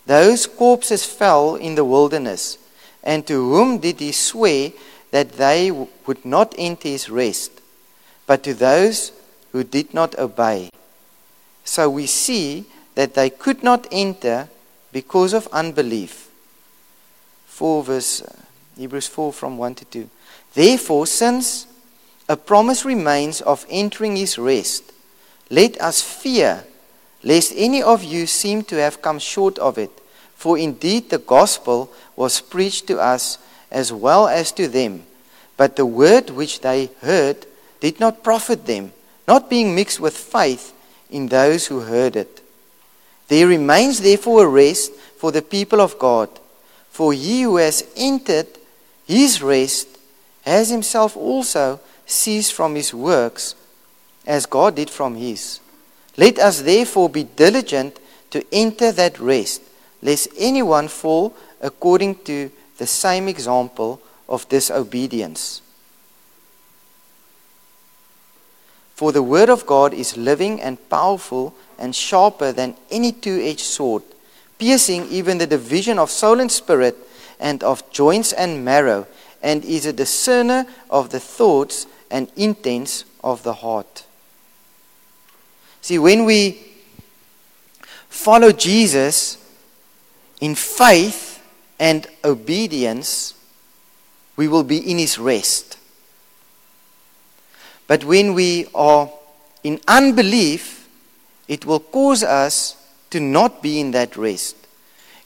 Those 0.04 0.46
corpses 0.46 1.06
fell 1.06 1.54
in 1.54 1.76
the 1.76 1.84
wilderness. 1.86 2.58
And 3.02 3.26
to 3.26 3.32
whom 3.32 3.78
did 3.78 4.00
he 4.00 4.12
swear 4.12 4.72
that 5.12 5.32
they 5.38 5.70
would 5.70 6.26
not 6.26 6.54
enter 6.58 6.88
his 6.88 7.08
rest? 7.08 7.52
But 8.26 8.42
to 8.42 8.52
those 8.52 9.12
who 9.52 9.64
did 9.64 9.94
not 9.94 10.18
obey. 10.18 10.68
So 11.64 11.88
we 11.90 12.06
see 12.06 12.64
that 12.94 13.14
they 13.14 13.30
could 13.30 13.62
not 13.62 13.86
enter 13.90 14.48
because 14.92 15.32
of 15.32 15.48
unbelief. 15.52 16.30
4 17.46 17.84
verse 17.84 18.22
uh, 18.22 18.32
Hebrews 18.76 19.08
4 19.08 19.32
from 19.32 19.58
1 19.58 19.74
to 19.76 19.84
2. 19.84 20.10
Therefore, 20.54 21.06
since 21.06 21.66
a 22.28 22.36
promise 22.36 22.84
remains 22.84 23.40
of 23.40 23.66
entering 23.68 24.16
his 24.16 24.38
rest, 24.38 24.92
let 25.50 25.80
us 25.80 26.00
fear 26.00 26.64
lest 27.22 27.52
any 27.56 27.82
of 27.82 28.02
you 28.02 28.26
seem 28.26 28.62
to 28.64 28.76
have 28.76 29.02
come 29.02 29.18
short 29.18 29.58
of 29.58 29.78
it. 29.78 29.90
For 30.34 30.58
indeed 30.58 31.10
the 31.10 31.18
gospel 31.18 31.92
was 32.16 32.40
preached 32.40 32.86
to 32.88 32.98
us 32.98 33.38
as 33.70 33.92
well 33.92 34.28
as 34.28 34.50
to 34.52 34.66
them, 34.66 35.04
but 35.56 35.76
the 35.76 35.86
word 35.86 36.30
which 36.30 36.60
they 36.60 36.90
heard 37.00 37.46
did 37.80 38.00
not 38.00 38.24
profit 38.24 38.66
them, 38.66 38.92
not 39.28 39.48
being 39.48 39.74
mixed 39.74 40.00
with 40.00 40.16
faith 40.16 40.72
in 41.12 41.28
those 41.28 41.66
who 41.66 41.80
heard 41.80 42.16
it. 42.16 42.42
There 43.28 43.46
remains 43.46 44.00
therefore 44.00 44.44
a 44.44 44.48
rest 44.48 44.92
for 45.16 45.30
the 45.30 45.42
people 45.42 45.80
of 45.80 45.98
God, 45.98 46.28
for 46.90 47.12
he 47.12 47.42
who 47.42 47.56
has 47.56 47.84
entered 47.96 48.48
his 49.06 49.40
rest 49.40 49.88
has 50.42 50.70
himself 50.70 51.16
also 51.16 51.80
ceased 52.04 52.52
from 52.52 52.74
his 52.74 52.92
works 52.92 53.54
as 54.26 54.46
God 54.46 54.76
did 54.76 54.90
from 54.90 55.14
his. 55.14 55.60
Let 56.16 56.38
us 56.38 56.62
therefore 56.62 57.08
be 57.08 57.24
diligent 57.24 57.98
to 58.30 58.44
enter 58.52 58.92
that 58.92 59.18
rest, 59.18 59.62
lest 60.02 60.28
anyone 60.36 60.88
fall 60.88 61.34
according 61.60 62.16
to 62.24 62.50
the 62.78 62.86
same 62.86 63.28
example 63.28 64.00
of 64.28 64.48
disobedience. 64.48 65.61
For 68.94 69.12
the 69.12 69.22
word 69.22 69.48
of 69.48 69.66
God 69.66 69.94
is 69.94 70.16
living 70.16 70.60
and 70.60 70.78
powerful 70.88 71.54
and 71.78 71.94
sharper 71.94 72.52
than 72.52 72.76
any 72.90 73.12
two 73.12 73.40
edged 73.42 73.60
sword, 73.60 74.02
piercing 74.58 75.08
even 75.08 75.38
the 75.38 75.46
division 75.46 75.98
of 75.98 76.10
soul 76.10 76.40
and 76.40 76.50
spirit 76.50 76.96
and 77.40 77.62
of 77.64 77.90
joints 77.90 78.32
and 78.32 78.64
marrow, 78.64 79.06
and 79.42 79.64
is 79.64 79.86
a 79.86 79.92
discerner 79.92 80.66
of 80.88 81.10
the 81.10 81.18
thoughts 81.18 81.86
and 82.10 82.30
intents 82.36 83.04
of 83.24 83.42
the 83.42 83.54
heart. 83.54 84.04
See, 85.80 85.98
when 85.98 86.24
we 86.24 86.60
follow 88.08 88.52
Jesus 88.52 89.38
in 90.40 90.54
faith 90.54 91.42
and 91.80 92.06
obedience, 92.24 93.34
we 94.36 94.46
will 94.46 94.62
be 94.62 94.78
in 94.78 94.98
his 94.98 95.18
rest. 95.18 95.78
But 97.86 98.04
when 98.04 98.34
we 98.34 98.66
are 98.74 99.10
in 99.64 99.80
unbelief, 99.86 100.88
it 101.48 101.66
will 101.66 101.80
cause 101.80 102.22
us 102.22 102.76
to 103.10 103.20
not 103.20 103.62
be 103.62 103.80
in 103.80 103.90
that 103.92 104.16
rest. 104.16 104.56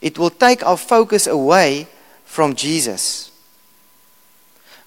It 0.00 0.18
will 0.18 0.30
take 0.30 0.64
our 0.64 0.76
focus 0.76 1.26
away 1.26 1.86
from 2.24 2.54
Jesus. 2.54 3.30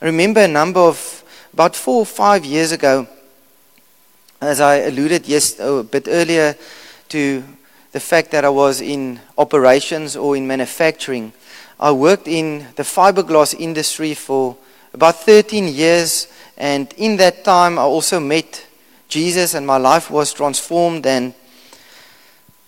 I 0.02 0.06
remember 0.06 0.42
a 0.42 0.48
number 0.48 0.80
of, 0.80 1.24
about 1.54 1.76
four 1.76 2.02
or 2.02 2.06
five 2.06 2.46
years 2.46 2.72
ago, 2.72 3.08
as 4.42 4.62
I 4.62 4.78
alluded 4.78 5.28
yes, 5.28 5.60
a 5.60 5.84
bit 5.84 6.08
earlier 6.08 6.56
to 7.10 7.44
the 7.92 8.00
fact 8.00 8.32
that 8.32 8.46
I 8.46 8.50
was 8.50 8.82
in 8.82 9.20
operations 9.38 10.16
or 10.16 10.38
in 10.38 10.48
manufacturing, 10.48 11.34
I 11.80 11.92
worked 11.92 12.28
in 12.28 12.68
the 12.76 12.84
fiberglass 12.84 13.58
industry 13.58 14.14
for 14.14 14.58
about 14.94 15.24
13 15.24 15.68
years, 15.68 16.28
and 16.60 16.94
in 16.98 17.16
that 17.18 17.46
time, 17.46 17.80
I 17.80 17.84
also 17.84 18.20
met 18.20 18.66
Jesus, 19.08 19.54
and 19.54 19.66
my 19.66 19.78
life 19.78 20.12
was 20.12 20.34
transformed. 20.34 21.06
And 21.06 21.34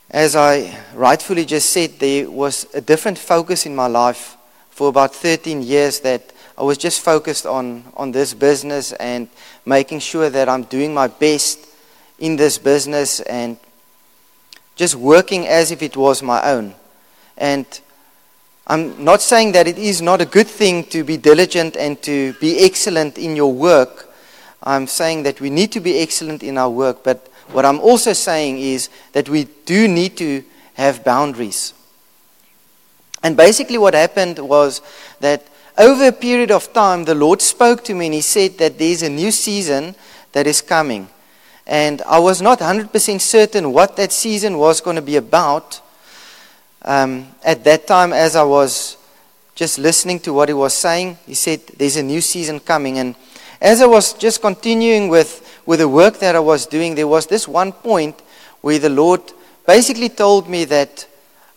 as 0.10 0.36
I 0.36 0.76
rightfully 0.94 1.44
just 1.44 1.70
said, 1.72 2.00
there 2.00 2.30
was 2.32 2.66
a 2.74 2.80
different 2.80 3.18
focus 3.18 3.66
in 3.66 3.76
my 3.76 3.88
life 3.88 4.38
for 4.70 4.88
about 4.88 5.14
13 5.14 5.62
years 5.62 6.00
that 6.00 6.32
I 6.58 6.64
was 6.64 6.78
just 6.78 7.02
focused 7.02 7.46
on, 7.46 7.84
on 7.98 8.12
this 8.14 8.34
business 8.34 8.94
and 8.94 9.28
making 9.66 10.00
sure 10.00 10.30
that 10.30 10.48
I'm 10.48 10.64
doing 10.64 10.94
my 10.94 11.08
best 11.08 11.68
in 12.18 12.38
this 12.38 12.58
business 12.58 13.20
and 13.20 13.58
just 14.76 14.96
working 14.96 15.48
as 15.48 15.72
if 15.72 15.82
it 15.82 15.98
was 15.98 16.24
my 16.24 16.42
own. 16.50 16.76
And 17.38 17.66
I'm 18.68 19.04
not 19.04 19.22
saying 19.22 19.54
that 19.54 19.68
it 19.68 19.78
is 19.78 20.02
not 20.02 20.22
a 20.22 20.26
good 20.26 20.48
thing 20.48 20.84
to 20.86 21.04
be 21.04 21.18
diligent 21.18 21.76
and 21.76 22.02
to 22.04 22.34
be 22.34 22.64
excellent 22.64 23.18
in 23.18 23.36
your 23.36 23.52
work. 23.52 24.10
I'm 24.64 24.88
saying 24.88 25.24
that 25.24 25.42
we 25.42 25.50
need 25.50 25.72
to 25.72 25.80
be 25.80 26.00
excellent 26.00 26.44
in 26.44 26.58
our 26.58 26.70
work, 26.70 27.04
but 27.04 27.28
what 27.52 27.66
I'm 27.66 27.80
also 27.80 28.14
saying 28.14 28.60
is 28.60 28.90
that 29.14 29.28
we 29.28 29.46
do 29.66 29.88
need 29.88 30.16
to 30.18 30.44
have 30.76 31.04
boundaries. 31.04 31.74
And 33.24 33.36
basically, 33.36 33.78
what 33.78 33.94
happened 33.94 34.40
was 34.40 34.82
that 35.20 35.48
over 35.78 36.08
a 36.08 36.12
period 36.12 36.52
of 36.52 36.72
time, 36.74 37.06
the 37.06 37.16
Lord 37.16 37.42
spoke 37.42 37.84
to 37.86 37.94
me 37.94 38.08
and 38.08 38.16
He 38.16 38.22
said 38.22 38.58
that 38.60 38.78
there's 38.78 39.02
a 39.02 39.10
new 39.10 39.32
season 39.32 39.96
that 40.32 40.48
is 40.48 40.62
coming. 40.62 41.10
And 41.68 42.02
I 42.04 42.20
was 42.20 42.42
not 42.42 42.60
100% 42.60 43.22
certain 43.22 43.72
what 43.72 43.96
that 43.98 44.12
season 44.12 44.58
was 44.58 44.82
going 44.82 44.96
to 44.96 45.02
be 45.02 45.16
about 45.16 45.82
um, 46.84 47.28
at 47.44 47.64
that 47.64 47.88
time 47.88 48.14
as 48.14 48.36
I 48.36 48.44
was 48.44 48.98
just 49.56 49.78
listening 49.78 50.20
to 50.22 50.34
what 50.34 50.50
he 50.50 50.54
was 50.54 50.74
saying. 50.74 51.18
He 51.26 51.34
said, 51.34 51.62
There's 51.78 51.98
a 51.98 52.04
new 52.04 52.22
season 52.22 52.60
coming. 52.60 52.98
And 52.98 53.16
as 53.62 53.82
I 53.82 53.86
was 53.86 54.14
just 54.14 54.42
continuing 54.42 55.10
with, 55.10 55.62
with 55.66 55.80
the 55.80 55.88
work 55.88 56.20
that 56.20 56.36
I 56.36 56.40
was 56.40 56.66
doing, 56.66 56.96
there 56.96 57.08
was 57.08 57.28
this 57.28 57.48
one 57.48 57.72
point 57.72 58.20
where 58.62 58.80
the 58.80 58.90
Lord 58.90 59.22
basically 59.66 60.10
told 60.10 60.50
me 60.50 60.66
that 60.66 61.08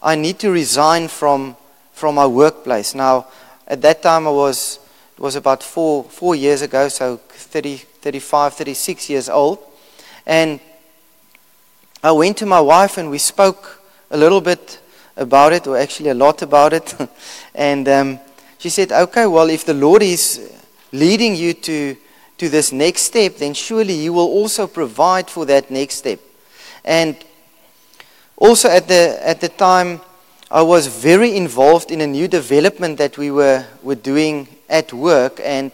I 0.02 0.14
need 0.14 0.38
to 0.40 0.50
resign 0.50 1.08
from, 1.08 1.56
from 1.92 2.16
my 2.16 2.26
workplace. 2.26 2.94
Now, 2.94 3.26
at 3.66 3.80
that 3.82 4.02
time, 4.02 4.26
I 4.26 4.30
was, 4.30 4.78
it 5.16 5.20
was 5.20 5.37
about 5.37 5.62
four, 5.62 6.04
four 6.04 6.34
years 6.34 6.60
ago, 6.60 6.88
so 6.88 7.16
30, 7.16 7.76
35, 7.76 8.54
36 8.54 9.08
years 9.08 9.28
old. 9.30 9.58
And 10.26 10.60
I 12.02 12.12
went 12.12 12.37
to 12.38 12.46
my 12.46 12.60
wife 12.60 12.98
and 12.98 13.10
we 13.10 13.16
spoke 13.16 13.80
a 14.10 14.16
little 14.16 14.42
bit 14.42 14.78
about 15.16 15.53
it, 15.53 15.66
or 15.66 15.77
actually 15.77 16.11
a 16.11 16.14
lot 16.14 16.42
about 16.42 16.72
it. 16.72 16.94
and 17.55 17.88
um, 17.88 18.20
she 18.59 18.68
said, 18.68 18.92
Okay, 18.92 19.27
well, 19.27 19.50
if 19.50 19.64
the 19.64 19.74
Lord 19.74 20.03
is 20.03 20.53
leading 20.92 21.35
you 21.37 21.55
to, 21.55 21.96
to 22.38 22.48
this 22.48 22.72
next 22.72 23.03
step, 23.03 23.37
then 23.37 23.55
surely 23.55 23.96
He 23.96 24.11
will 24.11 24.29
also 24.29 24.66
provide 24.66 25.29
for 25.29 25.44
that 25.46 25.70
next 25.70 25.96
step. 25.96 26.20
And 26.85 27.16
also 28.37 28.68
at 28.68 28.88
the, 28.88 29.18
at 29.22 29.40
the 29.40 29.48
time, 29.48 30.00
I 30.50 30.62
was 30.62 30.87
very 30.87 31.37
involved 31.37 31.90
in 31.90 32.00
a 32.00 32.07
new 32.07 32.29
development 32.29 32.98
that 32.98 33.18
we 33.18 33.31
were, 33.31 33.64
were 33.83 33.94
doing 33.94 34.48
at 34.68 34.92
work, 34.92 35.40
and 35.42 35.72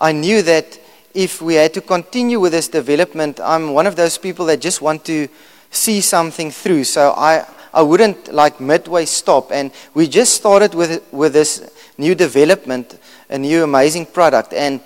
I 0.00 0.12
knew 0.12 0.42
that 0.42 0.78
if 1.14 1.42
we 1.42 1.54
had 1.54 1.74
to 1.74 1.80
continue 1.80 2.40
with 2.40 2.52
this 2.52 2.68
development, 2.68 3.40
I'm 3.40 3.72
one 3.72 3.86
of 3.86 3.96
those 3.96 4.18
people 4.18 4.46
that 4.46 4.60
just 4.60 4.80
want 4.80 5.04
to 5.06 5.28
see 5.70 6.00
something 6.00 6.50
through. 6.50 6.84
So 6.84 7.12
I, 7.16 7.46
I 7.78 7.82
wouldn't 7.82 8.34
like 8.34 8.58
midway 8.58 9.04
stop. 9.04 9.52
And 9.52 9.70
we 9.94 10.08
just 10.08 10.34
started 10.34 10.74
with, 10.74 11.00
with 11.12 11.32
this 11.32 11.70
new 11.96 12.16
development, 12.16 12.98
a 13.30 13.38
new 13.38 13.62
amazing 13.62 14.06
product. 14.06 14.52
And 14.52 14.80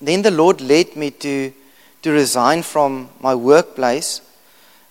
then 0.00 0.22
the 0.22 0.30
Lord 0.30 0.62
led 0.62 0.96
me 0.96 1.10
to, 1.10 1.52
to 2.00 2.10
resign 2.10 2.62
from 2.62 3.10
my 3.20 3.34
workplace. 3.34 4.22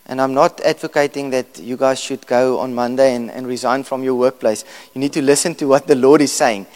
And 0.05 0.21
I'm 0.21 0.35
not 0.35 0.61
advocating 0.61 1.31
that 1.31 1.57
you 1.57 1.75
guys 1.75 1.99
should 1.99 2.27
go 2.27 2.59
on 2.59 2.75
Monday 2.75 3.15
and, 3.15 3.31
and 3.31 3.47
resign 3.47 3.83
from 3.83 4.03
your 4.03 4.13
workplace. 4.13 4.65
You 4.93 5.01
need 5.01 5.13
to 5.13 5.23
listen 5.23 5.55
to 5.55 5.67
what 5.67 5.87
the 5.87 5.95
Lord 5.95 6.21
is 6.21 6.31
saying. 6.31 6.67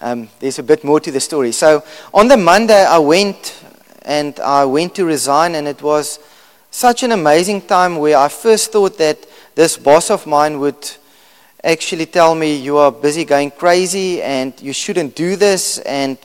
Um, 0.00 0.28
there's 0.40 0.58
a 0.58 0.64
bit 0.64 0.82
more 0.82 0.98
to 0.98 1.12
the 1.12 1.20
story. 1.20 1.52
So 1.52 1.84
on 2.12 2.26
the 2.26 2.36
Monday, 2.36 2.84
I 2.84 2.98
went 2.98 3.62
and 4.02 4.40
I 4.40 4.64
went 4.64 4.96
to 4.96 5.04
resign, 5.04 5.54
and 5.54 5.68
it 5.68 5.80
was 5.80 6.18
such 6.76 7.02
an 7.02 7.12
amazing 7.12 7.62
time 7.62 7.96
where 7.96 8.18
I 8.18 8.28
first 8.28 8.70
thought 8.70 8.98
that 8.98 9.26
this 9.54 9.78
boss 9.78 10.10
of 10.10 10.26
mine 10.26 10.60
would 10.60 10.90
actually 11.64 12.04
tell 12.04 12.34
me, 12.34 12.54
You 12.54 12.76
are 12.76 12.92
busy 12.92 13.24
going 13.24 13.50
crazy 13.52 14.22
and 14.22 14.52
you 14.60 14.74
shouldn't 14.74 15.16
do 15.16 15.36
this. 15.36 15.78
And 15.78 16.18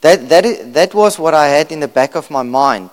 that, 0.00 0.30
that, 0.30 0.72
that 0.72 0.94
was 0.94 1.18
what 1.18 1.34
I 1.34 1.48
had 1.48 1.72
in 1.72 1.80
the 1.80 1.88
back 1.88 2.14
of 2.14 2.30
my 2.30 2.42
mind. 2.42 2.88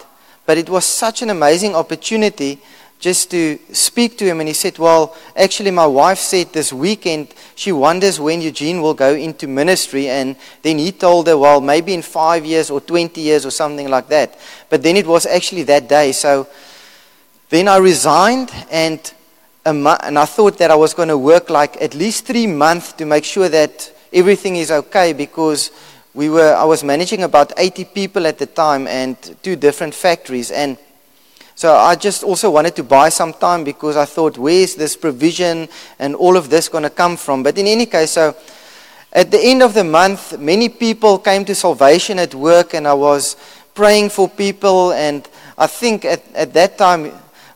But 0.46 0.58
it 0.58 0.70
was 0.70 0.84
such 0.84 1.22
an 1.22 1.30
amazing 1.30 1.74
opportunity 1.74 2.60
just 3.00 3.32
to 3.32 3.58
speak 3.72 4.18
to 4.18 4.26
him. 4.26 4.42
And 4.42 4.50
he 4.50 4.54
said, 4.54 4.78
Well, 4.78 5.16
actually, 5.38 5.72
my 5.72 5.88
wife 5.88 6.18
said 6.18 6.52
this 6.52 6.74
weekend 6.74 7.34
she 7.56 7.72
wonders 7.72 8.20
when 8.20 8.42
Eugene 8.42 8.82
will 8.82 8.94
go 8.94 9.14
into 9.16 9.48
ministry. 9.48 10.10
And 10.10 10.36
then 10.64 10.80
he 10.80 10.92
told 10.92 11.28
her, 11.28 11.38
Well, 11.38 11.62
maybe 11.62 11.94
in 11.94 12.02
five 12.02 12.46
years 12.46 12.70
or 12.70 12.82
20 12.82 13.22
years 13.22 13.46
or 13.46 13.52
something 13.52 13.90
like 13.90 14.10
that. 14.10 14.38
But 14.70 14.84
then 14.84 14.98
it 14.98 15.08
was 15.08 15.26
actually 15.26 15.64
that 15.64 15.88
day. 15.88 16.12
So 16.12 16.46
then 17.50 17.68
I 17.68 17.78
resigned 17.78 18.52
and. 18.72 19.00
and 19.66 20.20
I 20.20 20.26
thought 20.26 20.58
that 20.58 20.72
I 20.72 20.76
was 20.76 20.94
going 20.94 21.08
to 21.08 21.18
work 21.18 21.50
like 21.50 21.82
at 21.82 21.96
least 21.96 22.26
three 22.26 22.48
months 22.48 22.92
to 23.00 23.06
make 23.06 23.24
sure 23.24 23.48
that 23.48 23.94
everything 24.12 24.58
is 24.58 24.72
okay 24.72 25.14
because 25.14 25.72
we 26.14 26.30
were, 26.30 26.54
I 26.54 26.64
was 26.64 26.84
managing 26.84 27.24
about 27.24 27.54
80 27.58 27.86
people 27.86 28.28
at 28.28 28.38
the 28.38 28.46
time 28.46 28.88
and 28.88 29.18
two 29.42 29.56
different 29.56 29.96
factories. 29.96 30.52
And 30.52 30.78
so 31.56 31.74
I 31.76 31.96
just 31.96 32.24
also 32.24 32.52
wanted 32.52 32.76
to 32.76 32.84
buy 32.84 33.10
some 33.10 33.34
time 33.34 33.64
because 33.64 33.98
I 33.98 34.06
thought, 34.06 34.38
where's 34.38 34.76
this 34.76 34.96
provision 34.96 35.68
and 36.00 36.16
all 36.16 36.38
of 36.38 36.50
this 36.50 36.70
going 36.70 36.84
to 36.84 36.90
come 36.90 37.18
from? 37.18 37.42
But 37.42 37.58
in 37.58 37.68
any 37.68 37.86
case, 37.88 38.12
so 38.12 38.36
at 39.12 39.32
the 39.32 39.40
end 39.40 39.64
of 39.64 39.74
the 39.74 39.84
month, 39.84 40.38
many 40.40 40.70
people 40.70 41.18
came 41.18 41.46
to 41.46 41.56
salvation 41.56 42.20
at 42.20 42.34
work, 42.34 42.74
and 42.74 42.88
I 42.88 42.94
was 42.94 43.36
praying 43.76 44.10
for 44.10 44.28
people. 44.28 44.92
And 44.94 45.28
I 45.58 45.68
think 45.68 46.06
at, 46.06 46.24
at 46.34 46.54
that 46.54 46.78
time, 46.78 47.12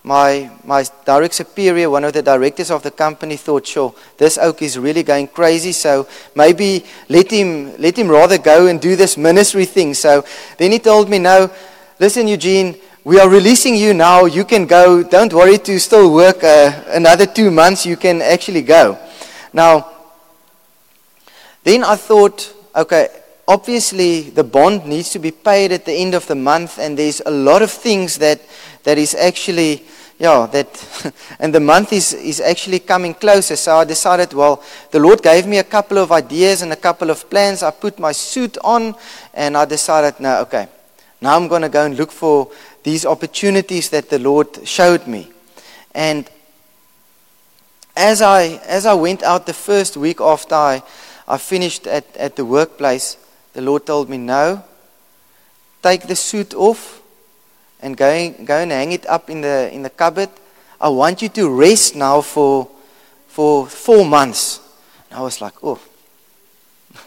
my, 0.07 0.49
my 0.63 0.85
direct 1.05 1.33
superior, 1.33 1.89
one 1.89 2.05
of 2.05 2.13
the 2.13 2.21
directors 2.21 2.71
of 2.71 2.81
the 2.81 2.91
company, 2.91 3.35
thought, 3.35 3.67
sure, 3.67 3.93
this 4.17 4.37
oak 4.37 4.61
is 4.61 4.79
really 4.79 5.03
going 5.03 5.27
crazy, 5.27 5.73
so 5.73 6.07
maybe 6.33 6.85
let 7.09 7.29
him, 7.29 7.75
let 7.77 7.97
him 7.97 8.07
rather 8.07 8.37
go 8.37 8.67
and 8.67 8.79
do 8.79 8.95
this 8.95 9.17
ministry 9.17 9.65
thing. 9.65 9.93
So 9.93 10.23
then 10.57 10.71
he 10.71 10.79
told 10.79 11.09
me, 11.09 11.19
no, 11.19 11.51
listen, 11.99 12.27
Eugene, 12.27 12.77
we 13.03 13.19
are 13.19 13.29
releasing 13.29 13.75
you 13.75 13.93
now. 13.93 14.25
You 14.25 14.43
can 14.43 14.65
go. 14.65 15.01
Don't 15.01 15.31
worry 15.31 15.57
to 15.59 15.79
still 15.79 16.13
work 16.13 16.43
uh, 16.43 16.83
another 16.87 17.25
two 17.25 17.51
months. 17.51 17.85
You 17.85 17.95
can 17.95 18.21
actually 18.21 18.63
go. 18.63 18.97
Now, 19.53 19.91
then 21.63 21.85
I 21.85 21.95
thought, 21.95 22.53
okay, 22.75 23.07
obviously 23.47 24.29
the 24.29 24.43
bond 24.43 24.85
needs 24.85 25.11
to 25.11 25.19
be 25.19 25.31
paid 25.31 25.71
at 25.71 25.85
the 25.85 25.93
end 25.93 26.13
of 26.15 26.27
the 26.27 26.35
month, 26.35 26.79
and 26.79 26.97
there's 26.97 27.21
a 27.25 27.31
lot 27.31 27.61
of 27.61 27.71
things 27.71 28.17
that, 28.17 28.41
that 28.87 28.97
is 28.97 29.15
actually, 29.15 29.83
yeah, 30.17 30.47
that, 30.49 31.13
and 31.41 31.53
the 31.53 31.59
month 31.59 31.91
is, 31.91 32.13
is 32.13 32.39
actually 32.39 32.79
coming 32.79 33.13
closer. 33.13 33.57
So 33.57 33.75
I 33.75 33.83
decided, 33.83 34.31
well, 34.31 34.63
the 34.91 34.99
Lord 34.99 35.21
gave 35.21 35.45
me 35.45 35.57
a 35.57 35.63
couple 35.65 35.97
of 35.97 36.13
ideas 36.13 36.61
and 36.61 36.71
a 36.71 36.77
couple 36.77 37.09
of 37.09 37.29
plans. 37.29 37.63
I 37.63 37.71
put 37.71 37.99
my 37.99 38.13
suit 38.13 38.57
on, 38.63 38.95
and 39.33 39.57
I 39.57 39.65
decided, 39.65 40.21
no, 40.21 40.39
okay, 40.43 40.69
now 41.19 41.35
I'm 41.35 41.49
going 41.49 41.63
to 41.63 41.69
go 41.69 41.83
and 41.85 41.97
look 41.97 42.13
for 42.13 42.49
these 42.83 43.05
opportunities 43.05 43.89
that 43.89 44.09
the 44.09 44.19
Lord 44.19 44.65
showed 44.65 45.05
me. 45.05 45.33
And 45.93 46.29
as 47.93 48.21
I, 48.21 48.61
as 48.67 48.85
I 48.85 48.93
went 48.93 49.21
out 49.21 49.47
the 49.47 49.53
first 49.53 49.97
week 49.97 50.21
after 50.21 50.55
I, 50.55 50.81
I 51.27 51.37
finished 51.37 51.87
at, 51.87 52.05
at 52.15 52.37
the 52.37 52.45
workplace, 52.45 53.17
the 53.51 53.61
Lord 53.61 53.85
told 53.85 54.07
me, 54.09 54.17
No, 54.17 54.63
take 55.83 56.07
the 56.07 56.15
suit 56.15 56.53
off 56.53 57.01
and 57.79 57.95
go, 57.95 58.29
go 58.43 58.57
and 58.57 58.71
hang 58.71 58.91
it 58.91 59.05
up 59.07 59.29
in 59.29 59.41
the, 59.41 59.71
in 59.73 59.83
the 59.83 59.89
cupboard. 59.89 60.29
I 60.79 60.89
want 60.89 61.21
you 61.21 61.29
to 61.29 61.49
rest 61.49 61.95
now 61.95 62.21
for, 62.21 62.69
for 63.27 63.67
four 63.67 64.05
months. 64.05 64.59
And 65.09 65.19
I 65.19 65.21
was 65.21 65.41
like, 65.41 65.53
Oh. 65.63 65.79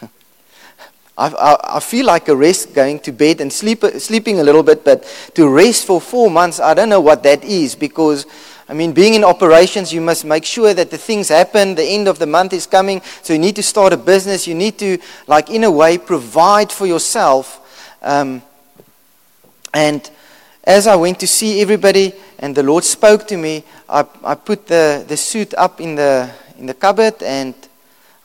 I, 1.17 1.27
I, 1.27 1.77
I, 1.77 1.79
feel 1.79 2.05
like 2.05 2.29
a 2.29 2.35
rest 2.35 2.73
going 2.73 2.99
to 3.01 3.11
bed 3.11 3.41
and 3.41 3.51
sleep, 3.51 3.83
sleeping 3.99 4.39
a 4.39 4.43
little 4.43 4.63
bit, 4.63 4.83
but 4.83 5.03
to 5.35 5.47
rest 5.47 5.85
for 5.85 5.99
four 5.99 6.31
months, 6.31 6.59
I 6.59 6.73
don't 6.73 6.89
know 6.89 7.01
what 7.01 7.21
that 7.23 7.43
is 7.43 7.75
because, 7.75 8.25
I 8.69 8.73
mean, 8.73 8.93
being 8.93 9.13
in 9.15 9.23
operations, 9.23 9.91
you 9.93 9.99
must 9.99 10.23
make 10.23 10.45
sure 10.45 10.73
that 10.73 10.89
the 10.89 10.97
things 10.97 11.27
happen. 11.27 11.75
The 11.75 11.83
end 11.83 12.07
of 12.07 12.17
the 12.17 12.25
month 12.25 12.53
is 12.53 12.65
coming, 12.65 13.01
so 13.21 13.33
you 13.33 13.39
need 13.39 13.57
to 13.57 13.63
start 13.63 13.91
a 13.91 13.97
business. 13.97 14.47
You 14.47 14.55
need 14.55 14.79
to, 14.79 14.97
like, 15.27 15.49
in 15.49 15.65
a 15.65 15.71
way, 15.71 15.97
provide 15.97 16.71
for 16.71 16.87
yourself. 16.87 17.59
Um, 18.01 18.41
and 19.73 20.09
as 20.63 20.87
I 20.87 20.95
went 20.95 21.19
to 21.21 21.27
see 21.27 21.61
everybody 21.61 22.13
and 22.39 22.55
the 22.55 22.63
Lord 22.63 22.83
spoke 22.83 23.27
to 23.27 23.37
me, 23.37 23.63
I, 23.89 24.05
I 24.23 24.35
put 24.35 24.67
the, 24.67 25.03
the 25.07 25.17
suit 25.17 25.53
up 25.55 25.81
in 25.81 25.95
the, 25.95 26.29
in 26.57 26.65
the 26.67 26.73
cupboard 26.73 27.21
and 27.23 27.55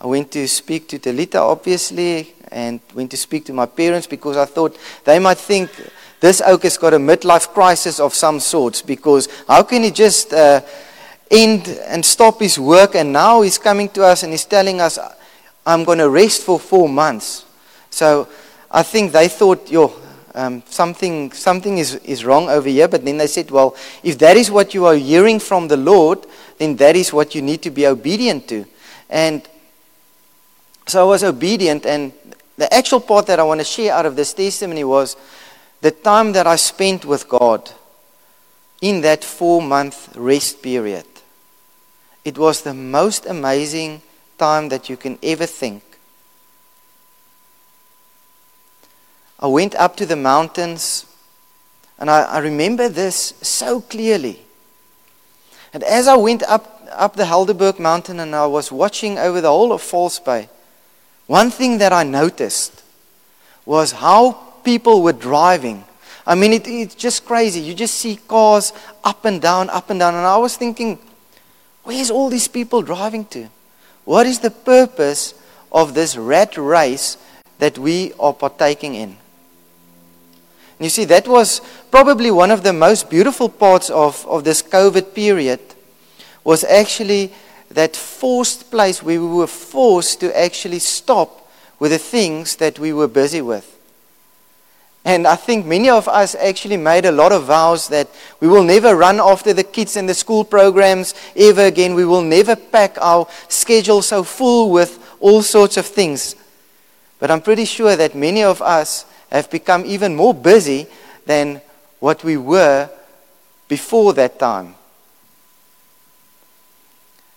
I 0.00 0.06
went 0.06 0.30
to 0.32 0.46
speak 0.46 0.88
to 0.88 0.98
Talita, 0.98 1.36
obviously, 1.36 2.34
and 2.52 2.80
went 2.94 3.10
to 3.12 3.16
speak 3.16 3.46
to 3.46 3.52
my 3.52 3.66
parents 3.66 4.06
because 4.06 4.36
I 4.36 4.44
thought 4.44 4.78
they 5.04 5.18
might 5.18 5.38
think 5.38 5.70
this 6.20 6.42
oak 6.44 6.62
has 6.64 6.76
got 6.76 6.94
a 6.94 6.98
midlife 6.98 7.48
crisis 7.48 7.98
of 7.98 8.14
some 8.14 8.40
sorts 8.40 8.82
because 8.82 9.28
how 9.48 9.62
can 9.62 9.82
he 9.82 9.90
just 9.90 10.32
uh, 10.32 10.60
end 11.30 11.68
and 11.86 12.04
stop 12.04 12.40
his 12.40 12.58
work 12.58 12.94
and 12.94 13.12
now 13.12 13.42
he's 13.42 13.58
coming 13.58 13.88
to 13.90 14.04
us 14.04 14.22
and 14.22 14.32
he's 14.32 14.44
telling 14.44 14.80
us 14.80 14.98
I'm 15.64 15.84
going 15.84 15.98
to 15.98 16.08
rest 16.08 16.42
for 16.42 16.60
four 16.60 16.88
months. 16.88 17.44
So 17.90 18.28
I 18.70 18.82
think 18.82 19.12
they 19.12 19.28
thought, 19.28 19.70
yo, 19.70 19.92
um, 20.36 20.62
something, 20.66 21.32
something 21.32 21.78
is, 21.78 21.94
is 21.96 22.24
wrong 22.24 22.48
over 22.48 22.68
here. 22.68 22.86
But 22.86 23.04
then 23.04 23.16
they 23.16 23.26
said, 23.26 23.50
well, 23.50 23.74
if 24.02 24.18
that 24.18 24.36
is 24.36 24.50
what 24.50 24.74
you 24.74 24.84
are 24.86 24.94
hearing 24.94 25.40
from 25.40 25.66
the 25.66 25.76
Lord, 25.76 26.26
then 26.58 26.76
that 26.76 26.94
is 26.94 27.12
what 27.12 27.34
you 27.34 27.42
need 27.42 27.62
to 27.62 27.70
be 27.70 27.86
obedient 27.86 28.46
to. 28.48 28.66
And 29.10 29.48
so 30.86 31.00
I 31.00 31.04
was 31.04 31.24
obedient, 31.24 31.84
and 31.84 32.12
the 32.56 32.72
actual 32.72 33.00
part 33.00 33.26
that 33.26 33.40
I 33.40 33.42
want 33.42 33.60
to 33.60 33.64
share 33.64 33.92
out 33.92 34.06
of 34.06 34.14
this 34.14 34.32
testimony 34.32 34.84
was 34.84 35.16
the 35.80 35.90
time 35.90 36.32
that 36.32 36.46
I 36.46 36.56
spent 36.56 37.04
with 37.04 37.28
God 37.28 37.70
in 38.80 39.00
that 39.00 39.24
four 39.24 39.60
month 39.60 40.14
rest 40.16 40.62
period. 40.62 41.06
It 42.24 42.38
was 42.38 42.62
the 42.62 42.74
most 42.74 43.26
amazing 43.26 44.02
time 44.38 44.68
that 44.68 44.88
you 44.88 44.96
can 44.96 45.18
ever 45.22 45.46
think. 45.46 45.82
I 49.38 49.48
went 49.48 49.74
up 49.74 49.96
to 49.96 50.06
the 50.06 50.16
mountains, 50.16 51.06
and 51.98 52.10
I, 52.10 52.22
I 52.22 52.38
remember 52.38 52.88
this 52.88 53.34
so 53.42 53.80
clearly. 53.80 54.40
And 55.72 55.84
as 55.84 56.08
I 56.08 56.16
went 56.16 56.42
up, 56.44 56.88
up 56.90 57.16
the 57.16 57.24
Helderberg 57.24 57.78
mountain 57.78 58.20
and 58.20 58.34
I 58.34 58.46
was 58.46 58.72
watching 58.72 59.18
over 59.18 59.40
the 59.40 59.50
whole 59.50 59.72
of 59.72 59.82
False 59.82 60.18
Bay, 60.18 60.48
one 61.26 61.50
thing 61.50 61.78
that 61.78 61.92
I 61.92 62.02
noticed 62.02 62.82
was 63.66 63.92
how 63.92 64.32
people 64.64 65.02
were 65.02 65.12
driving. 65.12 65.84
I 66.26 66.34
mean, 66.34 66.52
it, 66.52 66.66
it's 66.66 66.94
just 66.94 67.26
crazy. 67.26 67.60
You 67.60 67.74
just 67.74 67.94
see 67.94 68.16
cars 68.16 68.72
up 69.04 69.24
and 69.24 69.42
down, 69.42 69.68
up 69.70 69.90
and 69.90 70.00
down. 70.00 70.14
And 70.14 70.24
I 70.24 70.38
was 70.38 70.56
thinking, 70.56 70.98
where's 71.82 72.10
all 72.10 72.30
these 72.30 72.48
people 72.48 72.82
driving 72.82 73.26
to? 73.26 73.48
What 74.04 74.26
is 74.26 74.38
the 74.38 74.50
purpose 74.50 75.34
of 75.70 75.94
this 75.94 76.16
rat 76.16 76.56
race 76.56 77.18
that 77.58 77.76
we 77.76 78.12
are 78.18 78.32
partaking 78.32 78.94
in? 78.94 79.16
And 80.78 80.84
you 80.84 80.90
see, 80.90 81.04
that 81.06 81.26
was 81.26 81.60
probably 81.90 82.30
one 82.30 82.50
of 82.50 82.62
the 82.62 82.72
most 82.72 83.08
beautiful 83.08 83.48
parts 83.48 83.88
of, 83.88 84.26
of 84.26 84.44
this 84.44 84.62
COVID 84.62 85.14
period 85.14 85.60
was 86.44 86.64
actually 86.64 87.32
that 87.70 87.96
forced 87.96 88.70
place 88.70 89.02
where 89.02 89.20
we 89.20 89.26
were 89.26 89.46
forced 89.46 90.20
to 90.20 90.38
actually 90.38 90.78
stop 90.78 91.50
with 91.78 91.92
the 91.92 91.98
things 91.98 92.56
that 92.56 92.78
we 92.78 92.92
were 92.92 93.08
busy 93.08 93.40
with. 93.40 93.72
And 95.04 95.26
I 95.26 95.36
think 95.36 95.66
many 95.66 95.88
of 95.88 96.08
us 96.08 96.34
actually 96.34 96.76
made 96.76 97.04
a 97.04 97.12
lot 97.12 97.30
of 97.30 97.44
vows 97.44 97.88
that 97.88 98.08
we 98.40 98.48
will 98.48 98.64
never 98.64 98.96
run 98.96 99.20
after 99.20 99.52
the 99.52 99.62
kids 99.62 99.96
and 99.96 100.08
the 100.08 100.14
school 100.14 100.42
programs 100.42 101.14
ever 101.36 101.66
again. 101.66 101.94
We 101.94 102.04
will 102.04 102.22
never 102.22 102.56
pack 102.56 102.98
our 103.00 103.28
schedule 103.48 104.02
so 104.02 104.24
full 104.24 104.70
with 104.72 104.98
all 105.20 105.42
sorts 105.42 105.76
of 105.76 105.86
things. 105.86 106.34
But 107.20 107.30
I'm 107.30 107.40
pretty 107.40 107.66
sure 107.66 107.94
that 107.94 108.16
many 108.16 108.42
of 108.42 108.60
us 108.60 109.06
have 109.30 109.50
become 109.50 109.84
even 109.84 110.14
more 110.14 110.34
busy 110.34 110.86
than 111.26 111.60
what 112.00 112.22
we 112.24 112.36
were 112.36 112.88
before 113.68 114.12
that 114.14 114.38
time. 114.38 114.74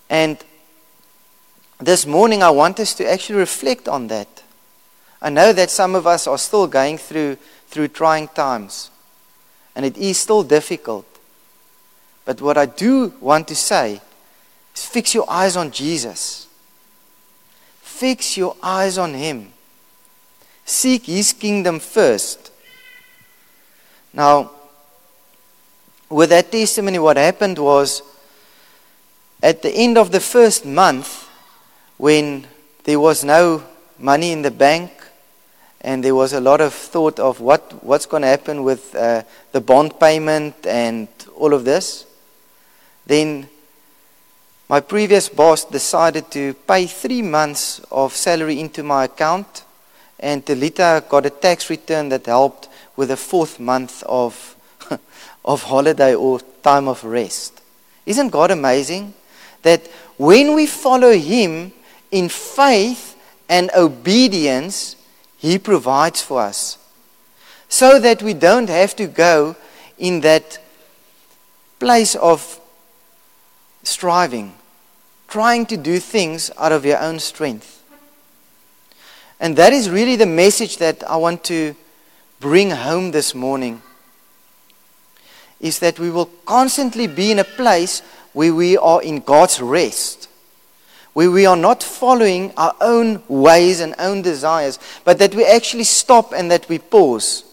And 0.10 0.38
this 1.80 2.06
morning, 2.06 2.44
I 2.44 2.50
want 2.50 2.80
us 2.80 2.94
to 2.96 3.10
actually 3.10 3.40
reflect 3.40 3.88
on 3.88 4.08
that. 4.08 4.44
I 5.22 5.30
know 5.30 5.54
that 5.54 5.70
some 5.70 5.96
of 5.96 6.08
us 6.08 6.28
are 6.28 6.38
still 6.38 6.68
going 6.68 6.98
through, 6.98 7.38
through 7.68 7.90
trying 7.90 8.28
times, 8.30 8.90
and 9.76 9.86
it 9.86 9.98
is 9.98 10.18
still 10.18 10.44
difficult. 10.44 11.06
But 12.26 12.42
what 12.42 12.58
I 12.58 12.66
do 12.66 13.14
want 13.20 13.48
to 13.48 13.56
say 13.56 14.02
is 14.76 14.86
fix 14.86 15.14
your 15.14 15.30
eyes 15.30 15.56
on 15.56 15.72
Jesus. 15.72 16.48
Fix 17.82 18.38
your 18.38 18.56
eyes 18.64 18.98
on 18.98 19.14
Him. 19.14 19.52
Seek 20.70 21.08
His 21.08 21.34
kingdom 21.34 21.80
first. 21.80 22.52
Now, 24.14 24.52
with 26.10 26.30
that 26.30 26.52
testimony, 26.52 27.00
what 27.00 27.18
happened 27.18 27.58
was 27.58 28.04
at 29.42 29.64
the 29.64 29.72
end 29.72 29.98
of 29.98 30.12
the 30.12 30.20
first 30.20 30.66
month, 30.66 31.28
when 31.98 32.46
there 32.84 33.00
was 33.00 33.24
no 33.24 33.64
money 33.98 34.32
in 34.32 34.44
the 34.44 34.52
bank, 34.52 34.92
and 35.82 36.04
there 36.04 36.14
was 36.14 36.34
a 36.34 36.40
lot 36.40 36.62
of 36.62 36.74
thought 36.74 37.20
of 37.20 37.40
what, 37.40 37.84
what's 37.84 38.06
going 38.06 38.22
to 38.22 38.28
happen 38.28 38.64
with 38.64 38.94
uh, 38.96 39.24
the 39.52 39.62
bond 39.62 40.00
payment 40.00 40.68
and 40.68 41.08
all 41.36 41.54
of 41.54 41.66
this. 41.66 42.06
Then 43.08 43.50
my 44.68 44.82
previous 44.82 45.30
boss 45.30 45.66
decided 45.66 46.30
to 46.32 46.54
pay 46.54 46.86
three 46.86 47.24
months 47.24 47.80
of 47.92 48.14
salary 48.14 48.60
into 48.60 48.84
my 48.84 49.06
account, 49.06 49.64
and 50.20 50.46
Delita 50.46 51.08
got 51.08 51.26
a 51.26 51.30
tax 51.30 51.70
return 51.70 52.10
that 52.10 52.26
helped 52.26 52.68
with 52.96 53.12
a 53.12 53.18
fourth 53.18 53.60
month 53.60 54.04
of, 54.04 54.56
of 55.46 55.64
holiday 55.64 56.16
or 56.16 56.40
time 56.62 56.88
of 56.88 57.04
rest. 57.04 57.62
Isn't 58.06 58.30
God 58.30 58.52
amazing? 58.52 59.14
That 59.62 59.88
when 60.18 60.54
we 60.56 60.66
follow 60.66 61.14
Him 61.14 61.72
in 62.12 62.30
faith 62.30 63.16
and 63.48 63.72
obedience, 63.76 64.96
he 65.38 65.58
provides 65.58 66.22
for 66.22 66.42
us. 66.42 66.78
So 67.70 68.00
that 68.00 68.22
we 68.22 68.34
don't 68.34 68.70
have 68.70 68.96
to 68.98 69.08
go 69.08 69.56
in 69.98 70.22
that 70.22 70.60
place 71.80 72.16
of 72.16 72.60
striving, 73.84 74.56
trying 75.28 75.66
to 75.68 75.78
do 75.78 76.00
things 76.00 76.52
out 76.58 76.72
of 76.72 76.86
your 76.86 77.00
own 77.00 77.20
strength. 77.20 77.79
And 79.40 79.56
that 79.56 79.74
is 79.74 79.90
really 79.90 80.16
the 80.16 80.26
message 80.26 80.78
that 80.78 81.04
I 81.10 81.16
want 81.18 81.44
to 81.46 81.76
bring 82.40 82.72
home 82.72 83.12
this 83.12 83.34
morning. 83.34 83.82
Is 85.60 85.80
that 85.80 86.00
we 86.00 86.10
will 86.10 86.30
constantly 86.46 87.08
be 87.08 87.32
in 87.32 87.40
a 87.40 87.44
place 87.44 88.02
where 88.34 88.54
we 88.54 88.78
are 88.78 89.02
in 89.02 89.20
God's 89.20 89.62
rest 89.62 90.30
where 91.14 91.32
we 91.32 91.46
are 91.46 91.58
not 91.58 91.84
following 91.84 92.54
our 92.56 92.74
own 92.82 93.22
ways 93.28 93.80
and 93.80 93.96
own 94.00 94.22
desires, 94.22 94.80
but 95.04 95.20
that 95.20 95.36
we 95.36 95.46
actually 95.46 95.84
stop 95.84 96.32
and 96.32 96.50
that 96.52 96.70
we 96.70 96.80
pause. 96.80 97.44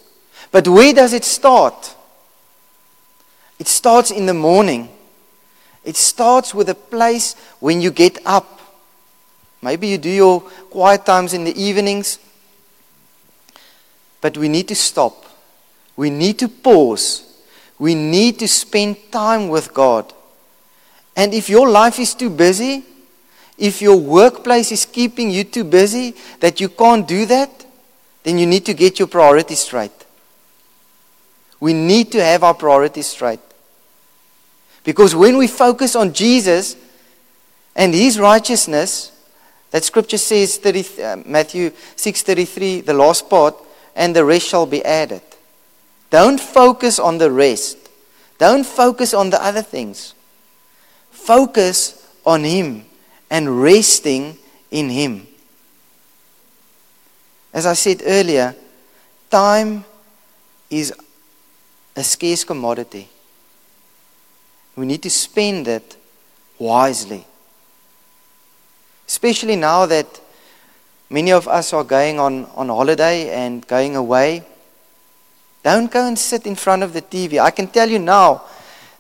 But 0.53 0.69
where 0.69 0.93
does 0.93 1.13
it 1.13 1.25
start? 1.25 1.97
It 3.59 3.67
starts 3.67 4.11
in 4.11 4.27
the 4.27 4.35
morning. 4.35 4.89
It 5.85 5.97
starts 5.97 6.55
with 6.55 6.69
a 6.69 6.75
place 6.75 7.35
when 7.59 7.81
you 7.81 7.91
get 7.91 8.19
up. 8.27 8.56
Maybe 9.63 9.89
you 9.89 9.99
do 9.99 10.11
your 10.11 10.41
quiet 10.71 11.05
times 11.07 11.33
in 11.33 11.45
the 11.45 11.61
evenings. 11.61 12.19
But 14.21 14.37
we 14.37 14.49
need 14.49 14.69
to 14.69 14.75
stop. 14.75 15.25
We 15.97 16.11
need 16.11 16.39
to 16.41 16.49
pause. 16.49 17.23
We 17.79 17.95
need 17.95 18.39
to 18.41 18.49
spend 18.49 19.11
time 19.11 19.49
with 19.49 19.73
God. 19.73 20.13
And 21.17 21.33
if 21.33 21.49
your 21.49 21.69
life 21.69 21.99
is 21.99 22.15
too 22.15 22.31
busy, 22.31 22.85
if 23.59 23.81
your 23.81 23.97
workplace 23.97 24.71
is 24.71 24.85
keeping 24.85 25.31
you 25.31 25.45
too 25.45 25.65
busy 25.65 26.15
that 26.41 26.61
you 26.61 26.69
can't 26.69 27.09
do 27.09 27.25
that, 27.27 27.65
then 28.23 28.39
you 28.39 28.47
need 28.47 28.67
to 28.67 28.75
get 28.75 28.99
your 28.99 29.09
priorities 29.09 29.61
straight. 29.61 29.93
We 31.59 31.73
need 31.73 32.13
to 32.13 32.23
have 32.23 32.45
our 32.45 32.55
priorities 32.55 33.07
straight. 33.07 33.41
Because 34.85 35.15
when 35.15 35.39
we 35.39 35.47
focus 35.47 35.97
on 35.97 36.13
Jesus 36.13 36.77
and 37.75 37.95
his 37.95 38.21
righteousness, 38.21 39.13
that 39.71 39.85
scripture 39.85 40.19
says 40.19 40.59
30, 40.59 41.03
uh, 41.03 41.17
Matthew 41.27 41.71
6:33 41.97 42.85
the 42.85 42.95
last 42.95 43.29
part 43.29 43.55
and 43.95 44.15
the 44.15 44.25
rest 44.25 44.47
shall 44.47 44.67
be 44.67 44.85
added. 44.85 45.23
Don't 46.11 46.41
focus 46.41 46.99
on 46.99 47.19
the 47.19 47.31
rest. 47.31 47.79
Don't 48.39 48.65
focus 48.65 49.15
on 49.15 49.31
the 49.31 49.43
other 49.43 49.63
things. 49.63 50.15
Focus 51.11 52.07
on 52.25 52.45
him 52.45 52.85
and 53.31 53.63
resting 53.63 54.39
in 54.71 54.91
Him. 54.91 55.27
As 57.53 57.67
I 57.67 57.75
said 57.75 58.03
earlier, 58.05 58.55
time 59.31 59.85
is 60.71 60.93
a 61.95 62.05
scarce 62.05 62.45
commodity. 62.45 63.09
We 64.77 64.85
need 64.85 65.03
to 65.03 65.11
spend 65.11 65.67
it 65.69 65.97
wisely. 66.59 67.25
Especially 69.07 69.57
now 69.57 69.87
that 69.87 70.21
many 71.11 71.33
of 71.33 71.47
us 71.49 71.73
are 71.73 71.85
going 71.85 72.19
on, 72.19 72.47
on 72.57 72.69
holiday 72.69 73.31
and 73.31 73.67
going 73.67 73.97
away. 73.97 74.45
Don't 75.63 75.91
go 75.91 76.07
and 76.07 76.19
sit 76.19 76.47
in 76.47 76.55
front 76.55 76.83
of 76.83 76.93
the 76.93 77.03
TV. 77.03 77.41
I 77.41 77.51
can 77.51 77.67
tell 77.67 77.89
you 77.89 77.99
now 77.99 78.45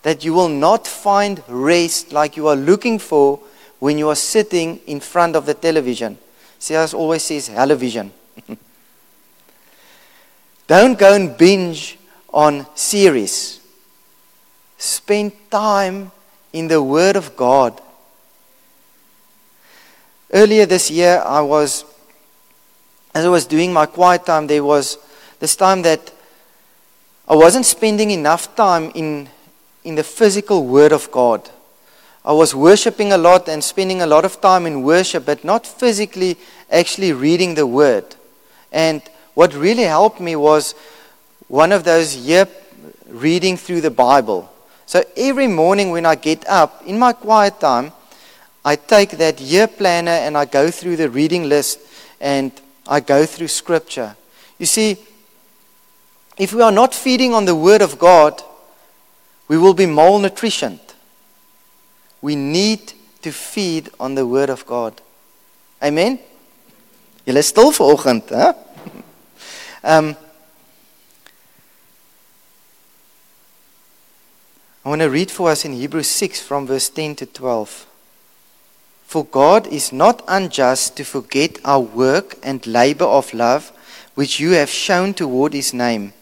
that 0.02 0.24
you 0.24 0.34
will 0.34 0.48
not 0.48 0.86
find 0.86 1.42
rest 1.48 2.12
like 2.12 2.36
you 2.36 2.48
are 2.48 2.56
looking 2.56 2.98
for 2.98 3.40
when 3.78 3.98
you 3.98 4.08
are 4.08 4.16
sitting 4.16 4.78
in 4.86 5.00
front 5.00 5.36
of 5.36 5.46
the 5.46 5.54
television. 5.54 6.18
See, 6.58 6.74
C.S. 6.74 6.94
always 6.94 7.22
says 7.22 7.48
television. 7.48 8.12
Don't 10.66 10.98
go 10.98 11.14
and 11.14 11.36
binge 11.36 11.98
on 12.32 12.66
series. 12.74 13.60
Spend 14.78 15.32
time 15.50 16.10
in 16.52 16.68
the 16.68 16.82
Word 16.82 17.16
of 17.16 17.36
God. 17.36 17.80
Earlier 20.32 20.66
this 20.66 20.90
year, 20.90 21.22
I 21.24 21.40
was, 21.40 21.84
as 23.14 23.24
I 23.24 23.28
was 23.28 23.46
doing 23.46 23.72
my 23.72 23.86
quiet 23.86 24.26
time, 24.26 24.46
there 24.46 24.64
was 24.64 24.98
this 25.38 25.54
time 25.54 25.82
that 25.82 26.12
I 27.28 27.36
wasn't 27.36 27.66
spending 27.66 28.10
enough 28.10 28.56
time 28.56 28.90
in, 28.94 29.28
in 29.84 29.94
the 29.94 30.02
physical 30.02 30.66
Word 30.66 30.92
of 30.92 31.10
God. 31.10 31.48
I 32.24 32.32
was 32.32 32.56
worshiping 32.56 33.12
a 33.12 33.18
lot 33.18 33.48
and 33.48 33.62
spending 33.62 34.02
a 34.02 34.06
lot 34.06 34.24
of 34.24 34.40
time 34.40 34.66
in 34.66 34.82
worship, 34.82 35.24
but 35.24 35.44
not 35.44 35.64
physically 35.64 36.36
actually 36.72 37.12
reading 37.12 37.54
the 37.54 37.68
word. 37.68 38.16
And 38.72 39.00
what 39.34 39.54
really 39.54 39.84
helped 39.84 40.20
me 40.20 40.34
was 40.34 40.74
one 41.46 41.70
of 41.70 41.84
those 41.84 42.16
year 42.16 42.48
reading 43.08 43.56
through 43.56 43.80
the 43.80 43.92
Bible. 43.92 44.52
So 44.86 45.04
every 45.16 45.46
morning 45.46 45.90
when 45.90 46.04
I 46.04 46.16
get 46.16 46.44
up, 46.48 46.82
in 46.84 46.98
my 46.98 47.12
quiet 47.12 47.60
time, 47.60 47.92
I 48.66 48.74
take 48.74 49.10
that 49.18 49.40
year 49.40 49.68
planner 49.68 50.10
and 50.10 50.36
I 50.36 50.44
go 50.44 50.72
through 50.72 50.96
the 50.96 51.08
reading 51.08 51.48
list 51.48 51.78
and 52.20 52.50
I 52.88 52.98
go 52.98 53.24
through 53.24 53.46
scripture. 53.46 54.16
You 54.58 54.66
see, 54.66 54.96
if 56.36 56.52
we 56.52 56.62
are 56.62 56.72
not 56.72 56.92
feeding 56.92 57.32
on 57.32 57.44
the 57.44 57.54
Word 57.54 57.80
of 57.80 57.96
God, 57.96 58.42
we 59.46 59.56
will 59.56 59.74
be 59.74 59.86
malnutritioned. 59.86 60.80
We 62.20 62.34
need 62.34 62.92
to 63.22 63.30
feed 63.30 63.90
on 64.00 64.16
the 64.16 64.26
word 64.26 64.50
of 64.50 64.66
God. 64.66 65.00
Amen. 65.80 66.18
Julle 67.24 67.38
is 67.38 67.46
stil 67.46 67.72
vanoggend, 67.72 68.28
hè? 68.30 68.54
Um 69.82 70.16
I 74.84 74.88
want 74.88 75.02
to 75.02 75.10
read 75.10 75.30
for 75.32 75.50
us 75.50 75.64
in 75.64 75.72
Hebrews 75.72 76.08
6 76.08 76.40
from 76.40 76.66
verse 76.66 76.88
10 76.88 77.16
to 77.16 77.26
12. 77.26 77.86
For 79.06 79.24
God 79.24 79.68
is 79.68 79.92
not 79.92 80.24
unjust 80.26 80.96
to 80.96 81.04
forget 81.04 81.58
our 81.64 81.80
work 81.80 82.36
and 82.42 82.66
labor 82.66 83.04
of 83.04 83.32
love 83.32 83.72
which 84.16 84.40
you 84.40 84.50
have 84.52 84.68
shown 84.68 85.14
toward 85.14 85.52
his 85.52 85.72
name, 85.72 86.12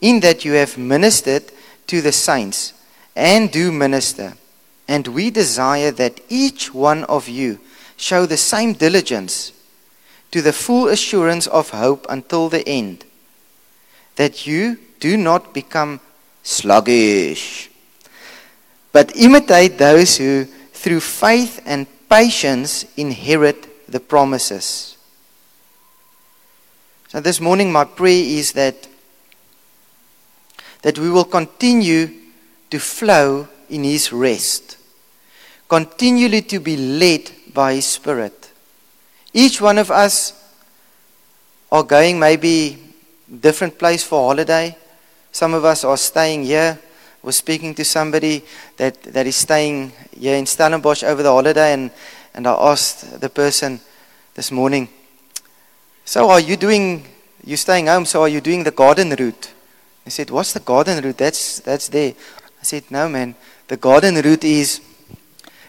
in 0.00 0.20
that 0.20 0.44
you 0.44 0.52
have 0.52 0.78
ministered 0.78 1.50
to 1.88 2.00
the 2.00 2.12
saints 2.12 2.72
and 3.16 3.50
do 3.50 3.72
minister. 3.72 4.34
And 4.86 5.08
we 5.08 5.30
desire 5.30 5.90
that 5.92 6.20
each 6.28 6.72
one 6.72 7.02
of 7.04 7.28
you 7.28 7.58
show 7.96 8.24
the 8.24 8.36
same 8.36 8.74
diligence 8.74 9.52
to 10.30 10.42
the 10.42 10.52
full 10.52 10.88
assurance 10.88 11.48
of 11.48 11.70
hope 11.70 12.06
until 12.08 12.48
the 12.48 12.66
end, 12.68 13.04
that 14.14 14.46
you 14.46 14.78
do 15.00 15.16
not 15.16 15.52
become 15.52 15.98
sluggish, 16.44 17.68
but 18.92 19.16
imitate 19.16 19.78
those 19.78 20.18
who, 20.18 20.44
through 20.72 21.00
faith 21.00 21.60
and 21.66 21.86
patience, 22.08 22.84
inherit 22.96 23.90
the 23.90 24.00
promises. 24.00 24.96
So, 27.08 27.20
this 27.20 27.40
morning, 27.40 27.72
my 27.72 27.84
prayer 27.84 28.24
is 28.24 28.52
that, 28.52 28.88
that 30.82 30.98
we 30.98 31.10
will 31.10 31.24
continue 31.24 32.10
to 32.70 32.78
flow 32.78 33.48
in 33.70 33.84
His 33.84 34.12
rest 34.12 34.76
continually 35.68 36.42
to 36.42 36.60
be 36.60 36.76
led 36.76 37.30
by 37.52 37.74
His 37.74 37.86
Spirit. 37.86 38.50
Each 39.32 39.60
one 39.60 39.78
of 39.78 39.90
us 39.90 40.32
are 41.70 41.82
going 41.82 42.18
maybe 42.18 42.78
different 43.40 43.78
place 43.78 44.02
for 44.02 44.28
holiday. 44.28 44.76
Some 45.32 45.54
of 45.54 45.64
us 45.64 45.84
are 45.84 45.96
staying 45.96 46.44
here 46.44 46.78
was 47.26 47.34
speaking 47.34 47.74
to 47.74 47.84
somebody 47.84 48.44
that, 48.76 49.02
that 49.02 49.26
is 49.26 49.34
staying 49.34 49.90
here 50.16 50.36
in 50.36 50.46
Stellenbosch 50.46 51.02
over 51.02 51.24
the 51.24 51.28
holiday, 51.28 51.72
and, 51.72 51.90
and 52.32 52.46
I 52.46 52.52
asked 52.52 53.20
the 53.20 53.28
person 53.28 53.80
this 54.34 54.52
morning, 54.52 54.88
So, 56.04 56.30
are 56.30 56.38
you 56.38 56.56
doing, 56.56 57.04
you're 57.44 57.56
staying 57.56 57.88
home, 57.88 58.04
so 58.04 58.22
are 58.22 58.28
you 58.28 58.40
doing 58.40 58.62
the 58.62 58.70
garden 58.70 59.10
route? 59.10 59.52
He 60.04 60.10
said, 60.10 60.30
What's 60.30 60.52
the 60.52 60.60
garden 60.60 61.02
route? 61.02 61.18
That's, 61.18 61.58
that's 61.58 61.88
there. 61.88 62.14
I 62.60 62.62
said, 62.62 62.84
No, 62.90 63.08
man. 63.08 63.34
The 63.66 63.76
garden 63.76 64.14
route 64.22 64.44
is, 64.44 64.80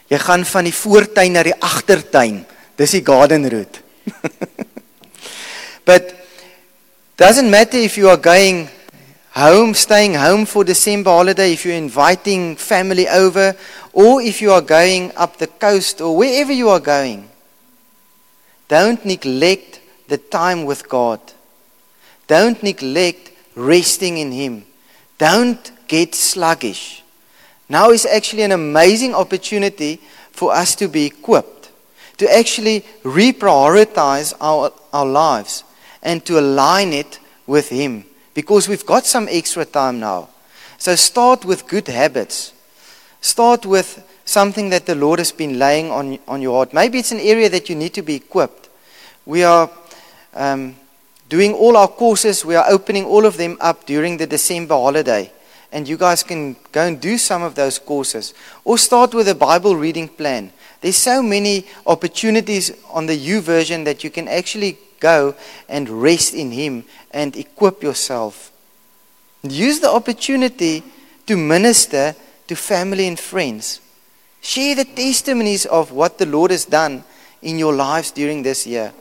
jy 0.08 0.16
gaan 0.22 0.46
van 0.46 0.64
die 0.64 0.72
voortuin 0.72 1.34
na 1.34 1.42
die 1.42 1.58
agtertuin. 1.58 2.44
Dis 2.78 2.94
die 2.94 3.02
garden 3.02 3.50
route. 3.50 3.82
but 5.84 6.14
doesn't 7.16 7.50
matter 7.50 7.78
if 7.78 7.98
you 7.98 8.08
are 8.08 8.16
going 8.16 8.68
home, 9.38 9.72
staying 9.72 10.14
home 10.14 10.44
for 10.44 10.64
December 10.64 11.10
holiday, 11.10 11.52
if 11.52 11.64
you're 11.64 11.74
inviting 11.74 12.56
family 12.56 13.06
over, 13.06 13.54
or 13.92 14.20
if 14.20 14.42
you 14.42 14.50
are 14.50 14.60
going 14.60 15.12
up 15.14 15.36
the 15.36 15.46
coast 15.46 16.00
or 16.00 16.16
wherever 16.16 16.52
you 16.52 16.68
are 16.68 16.80
going. 16.80 17.28
Don't 18.66 19.04
neglect 19.04 19.80
the 20.08 20.18
time 20.18 20.64
with 20.64 20.88
God. 20.88 21.20
Don't 22.26 22.60
neglect 22.64 23.30
resting 23.54 24.18
in 24.18 24.32
Him. 24.32 24.64
Don't 25.18 25.70
get 25.86 26.16
sluggish. 26.16 27.04
Now 27.68 27.90
is 27.90 28.06
actually 28.06 28.42
an 28.42 28.52
amazing 28.52 29.14
opportunity 29.14 30.00
for 30.32 30.52
us 30.52 30.74
to 30.74 30.88
be 30.88 31.06
equipped, 31.06 31.70
to 32.16 32.26
actually 32.36 32.80
reprioritize 33.04 34.34
our, 34.40 34.72
our 34.92 35.06
lives 35.06 35.62
and 36.02 36.24
to 36.26 36.40
align 36.40 36.92
it 36.92 37.20
with 37.46 37.68
Him 37.68 38.07
because 38.38 38.68
we've 38.68 38.86
got 38.86 39.04
some 39.04 39.26
extra 39.28 39.64
time 39.64 39.98
now. 39.98 40.28
So 40.78 40.94
start 40.94 41.44
with 41.44 41.66
good 41.66 41.88
habits. 41.88 42.52
Start 43.20 43.66
with 43.66 44.00
something 44.24 44.70
that 44.70 44.86
the 44.86 44.94
Lord 44.94 45.18
has 45.18 45.32
been 45.32 45.58
laying 45.58 45.90
on, 45.90 46.20
on 46.28 46.40
your 46.40 46.54
heart. 46.54 46.72
Maybe 46.72 47.00
it's 47.00 47.10
an 47.10 47.18
area 47.18 47.48
that 47.48 47.68
you 47.68 47.74
need 47.74 47.94
to 47.94 48.02
be 48.02 48.14
equipped. 48.14 48.68
We 49.26 49.42
are 49.42 49.68
um, 50.34 50.76
doing 51.28 51.52
all 51.52 51.76
our 51.76 51.88
courses, 51.88 52.44
we 52.44 52.54
are 52.54 52.64
opening 52.70 53.06
all 53.06 53.26
of 53.26 53.36
them 53.36 53.56
up 53.60 53.86
during 53.86 54.18
the 54.18 54.26
December 54.28 54.76
holiday. 54.76 55.32
And 55.72 55.88
you 55.88 55.96
guys 55.96 56.22
can 56.22 56.54
go 56.70 56.86
and 56.86 57.00
do 57.00 57.18
some 57.18 57.42
of 57.42 57.56
those 57.56 57.80
courses. 57.80 58.34
Or 58.64 58.78
start 58.78 59.14
with 59.14 59.26
a 59.26 59.34
Bible 59.34 59.74
reading 59.74 60.06
plan. 60.06 60.52
There's 60.80 60.96
so 60.96 61.24
many 61.24 61.66
opportunities 61.88 62.70
on 62.88 63.06
the 63.06 63.18
YouVersion 63.18 63.84
that 63.86 64.04
you 64.04 64.10
can 64.10 64.28
actually 64.28 64.78
go 65.00 65.34
and 65.68 65.88
rest 65.88 66.34
in 66.34 66.50
Him 66.50 66.84
and 67.10 67.36
equip 67.36 67.82
yourself. 67.82 68.52
Use 69.42 69.80
the 69.80 69.90
opportunity 69.90 70.82
to 71.26 71.36
minister 71.36 72.14
to 72.46 72.56
family 72.56 73.06
and 73.06 73.18
friends. 73.18 73.80
Share 74.40 74.74
the 74.74 74.84
testimonies 74.84 75.66
of 75.66 75.92
what 75.92 76.18
the 76.18 76.26
Lord 76.26 76.50
has 76.50 76.64
done 76.64 77.04
in 77.42 77.58
your 77.58 77.74
lives 77.74 78.10
during 78.10 78.42
this 78.42 78.66
year. 78.66 78.92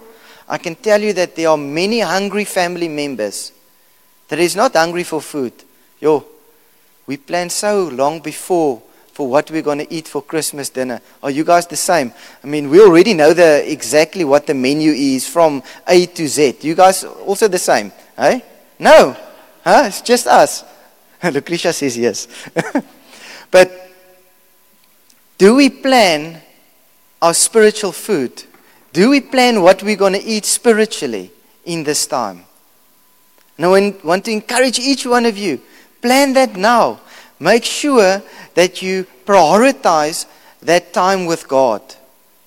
I 0.48 0.58
can 0.58 0.76
tell 0.76 1.02
you 1.02 1.14
that 1.14 1.36
there 1.36 1.50
are 1.50 1.58
many 1.58 2.00
hungry 2.00 2.45
family 2.45 2.88
members 2.88 3.52
that 4.28 4.39
is 4.39 4.56
not 4.56 4.74
hungry 4.74 5.04
for 5.04 5.22
food. 5.22 5.54
Yo, 6.00 6.26
we 7.06 7.18
planned 7.18 7.52
so 7.52 7.88
long 7.88 8.20
before 8.20 8.82
for 9.18 9.28
what 9.28 9.49
we're 9.49 9.63
going 9.63 9.80
to 9.80 9.91
eat 9.91 10.07
for 10.07 10.22
Christmas 10.22 10.70
dinner. 10.70 11.01
Are 11.24 11.32
you 11.32 11.43
guys 11.43 11.65
the 11.65 11.76
same? 11.76 12.13
I 12.43 12.45
mean, 12.45 12.70
we 12.70 12.80
already 12.80 13.15
know 13.15 13.34
the 13.34 13.65
exactly 13.68 14.24
what 14.24 14.45
the 14.45 14.53
menu 14.53 14.91
is 14.91 15.28
from 15.28 15.63
A 15.88 16.05
to 16.05 16.28
Z. 16.28 16.57
You 16.61 16.76
guys 16.76 17.03
also 17.03 17.47
the 17.47 17.57
same? 17.57 17.91
Hey? 18.15 18.43
No. 18.78 19.18
Huh? 19.63 19.86
It's 19.88 20.01
just 20.01 20.28
us. 20.28 20.63
Lucretia 21.24 21.74
says 21.74 21.97
yes. 21.97 22.28
but 23.51 23.89
do 25.39 25.55
we 25.55 25.72
plan 25.72 26.39
our 27.20 27.34
spiritual 27.34 27.93
food? 27.93 28.43
Do 28.93 29.09
we 29.09 29.22
plan 29.22 29.63
what 29.63 29.82
we're 29.82 29.95
going 29.95 30.13
to 30.13 30.24
eat 30.24 30.45
spiritually 30.45 31.32
in 31.65 31.84
this 31.84 32.05
time? 32.05 32.45
Now, 33.57 33.74
I 33.74 33.95
want 34.03 34.26
to 34.26 34.32
encourage 34.32 34.78
each 34.78 35.07
one 35.07 35.26
of 35.26 35.39
you 35.39 35.59
plan 36.01 36.34
that 36.34 36.55
now. 36.55 36.99
Make 37.39 37.63
sure 37.63 38.21
that 38.55 38.81
you 38.81 39.05
prioritize 39.25 40.25
that 40.61 40.93
time 40.93 41.25
with 41.25 41.47
God 41.47 41.81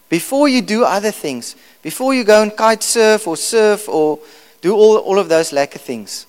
before 0.09 0.49
you 0.49 0.61
do 0.61 0.85
other 0.85 1.13
things. 1.13 1.57
Before 1.83 2.13
you 2.13 2.25
go 2.25 2.43
and 2.43 2.55
kite 2.55 2.83
surf 2.83 3.27
or 3.27 3.37
surf 3.37 3.89
or 3.89 4.19
do 4.61 4.75
all, 4.75 4.99
all 4.99 5.19
of 5.19 5.29
those 5.29 5.51
lekker 5.51 5.81
things. 5.81 6.27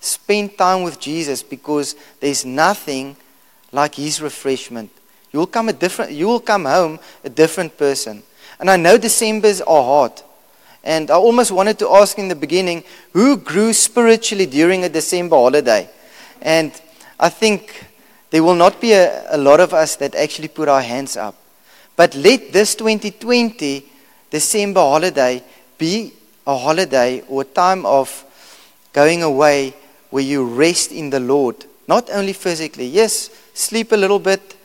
Spend 0.00 0.58
time 0.58 0.82
with 0.82 1.00
Jesus 1.00 1.42
because 1.42 1.96
there's 2.20 2.44
nothing 2.44 3.16
like 3.72 3.94
His 3.94 4.20
refreshment. 4.20 4.90
You 5.32 5.38
will 5.40 5.46
come 5.46 5.68
a 5.68 5.72
different. 5.72 6.12
You 6.12 6.26
will 6.26 6.40
come 6.40 6.66
home 6.66 6.98
a 7.24 7.30
different 7.30 7.76
person. 7.78 8.22
And 8.60 8.70
I 8.70 8.76
know 8.76 8.98
Decembers 8.98 9.60
are 9.62 9.82
hard. 9.82 10.12
And 10.84 11.10
I 11.10 11.14
almost 11.14 11.52
wanted 11.52 11.78
to 11.78 11.88
ask 11.88 12.18
in 12.18 12.28
the 12.28 12.34
beginning 12.34 12.84
who 13.12 13.36
grew 13.36 13.72
spiritually 13.72 14.46
during 14.46 14.84
a 14.84 14.88
December 14.88 15.36
holiday? 15.36 15.88
And 16.40 16.72
I 17.18 17.28
think 17.28 17.86
there 18.32 18.42
will 18.42 18.54
not 18.54 18.80
be 18.80 18.92
a, 18.92 19.36
a 19.36 19.36
lot 19.36 19.60
of 19.60 19.74
us 19.74 19.96
that 19.96 20.14
actually 20.14 20.48
put 20.48 20.66
our 20.66 20.80
hands 20.80 21.18
up. 21.18 21.36
But 21.94 22.14
let 22.14 22.50
this 22.50 22.74
2020 22.74 23.84
December 24.30 24.80
holiday 24.80 25.44
be 25.76 26.14
a 26.46 26.56
holiday 26.56 27.22
or 27.28 27.42
a 27.42 27.44
time 27.44 27.84
of 27.84 28.24
going 28.94 29.22
away 29.22 29.74
where 30.08 30.22
you 30.22 30.46
rest 30.46 30.92
in 30.92 31.10
the 31.10 31.20
Lord. 31.20 31.66
Not 31.86 32.08
only 32.08 32.32
physically, 32.32 32.86
yes, 32.86 33.28
sleep 33.52 33.92
a 33.92 33.96
little 33.96 34.18
bit 34.18 34.56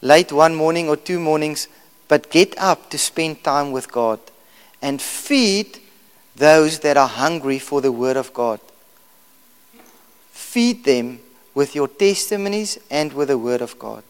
late 0.00 0.32
one 0.32 0.54
morning 0.54 0.88
or 0.88 0.96
two 0.96 1.20
mornings, 1.20 1.68
but 2.08 2.30
get 2.30 2.54
up 2.56 2.88
to 2.88 2.96
spend 2.96 3.44
time 3.44 3.72
with 3.72 3.92
God 3.92 4.20
and 4.80 5.02
feed 5.02 5.80
those 6.34 6.78
that 6.78 6.96
are 6.96 7.08
hungry 7.08 7.58
for 7.58 7.82
the 7.82 7.92
Word 7.92 8.16
of 8.16 8.32
God. 8.32 8.58
Feed 10.30 10.84
them 10.84 11.20
with 11.54 11.74
your 11.74 11.88
testimonies 11.88 12.78
and 12.90 13.10
with 13.12 13.28
the 13.28 13.38
Word 13.38 13.62
of 13.62 13.78
God. 13.78 14.04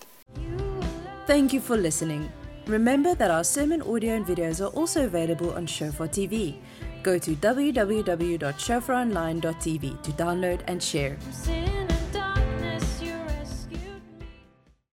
Thank 1.26 1.52
you 1.52 1.60
for 1.60 1.76
listening. 1.76 2.32
Remember 2.66 3.14
that 3.14 3.30
our 3.30 3.44
sermon 3.44 3.82
audio 3.82 4.14
and 4.14 4.26
videos 4.26 4.64
are 4.64 4.70
also 4.70 5.04
available 5.04 5.52
on 5.52 5.66
Shofar 5.66 6.08
TV. 6.08 6.56
Go 7.02 7.18
to 7.18 7.34
www.shofaronline.tv 7.34 10.02
to 10.02 10.10
download 10.12 10.60
and 10.66 10.82
share. 10.82 11.18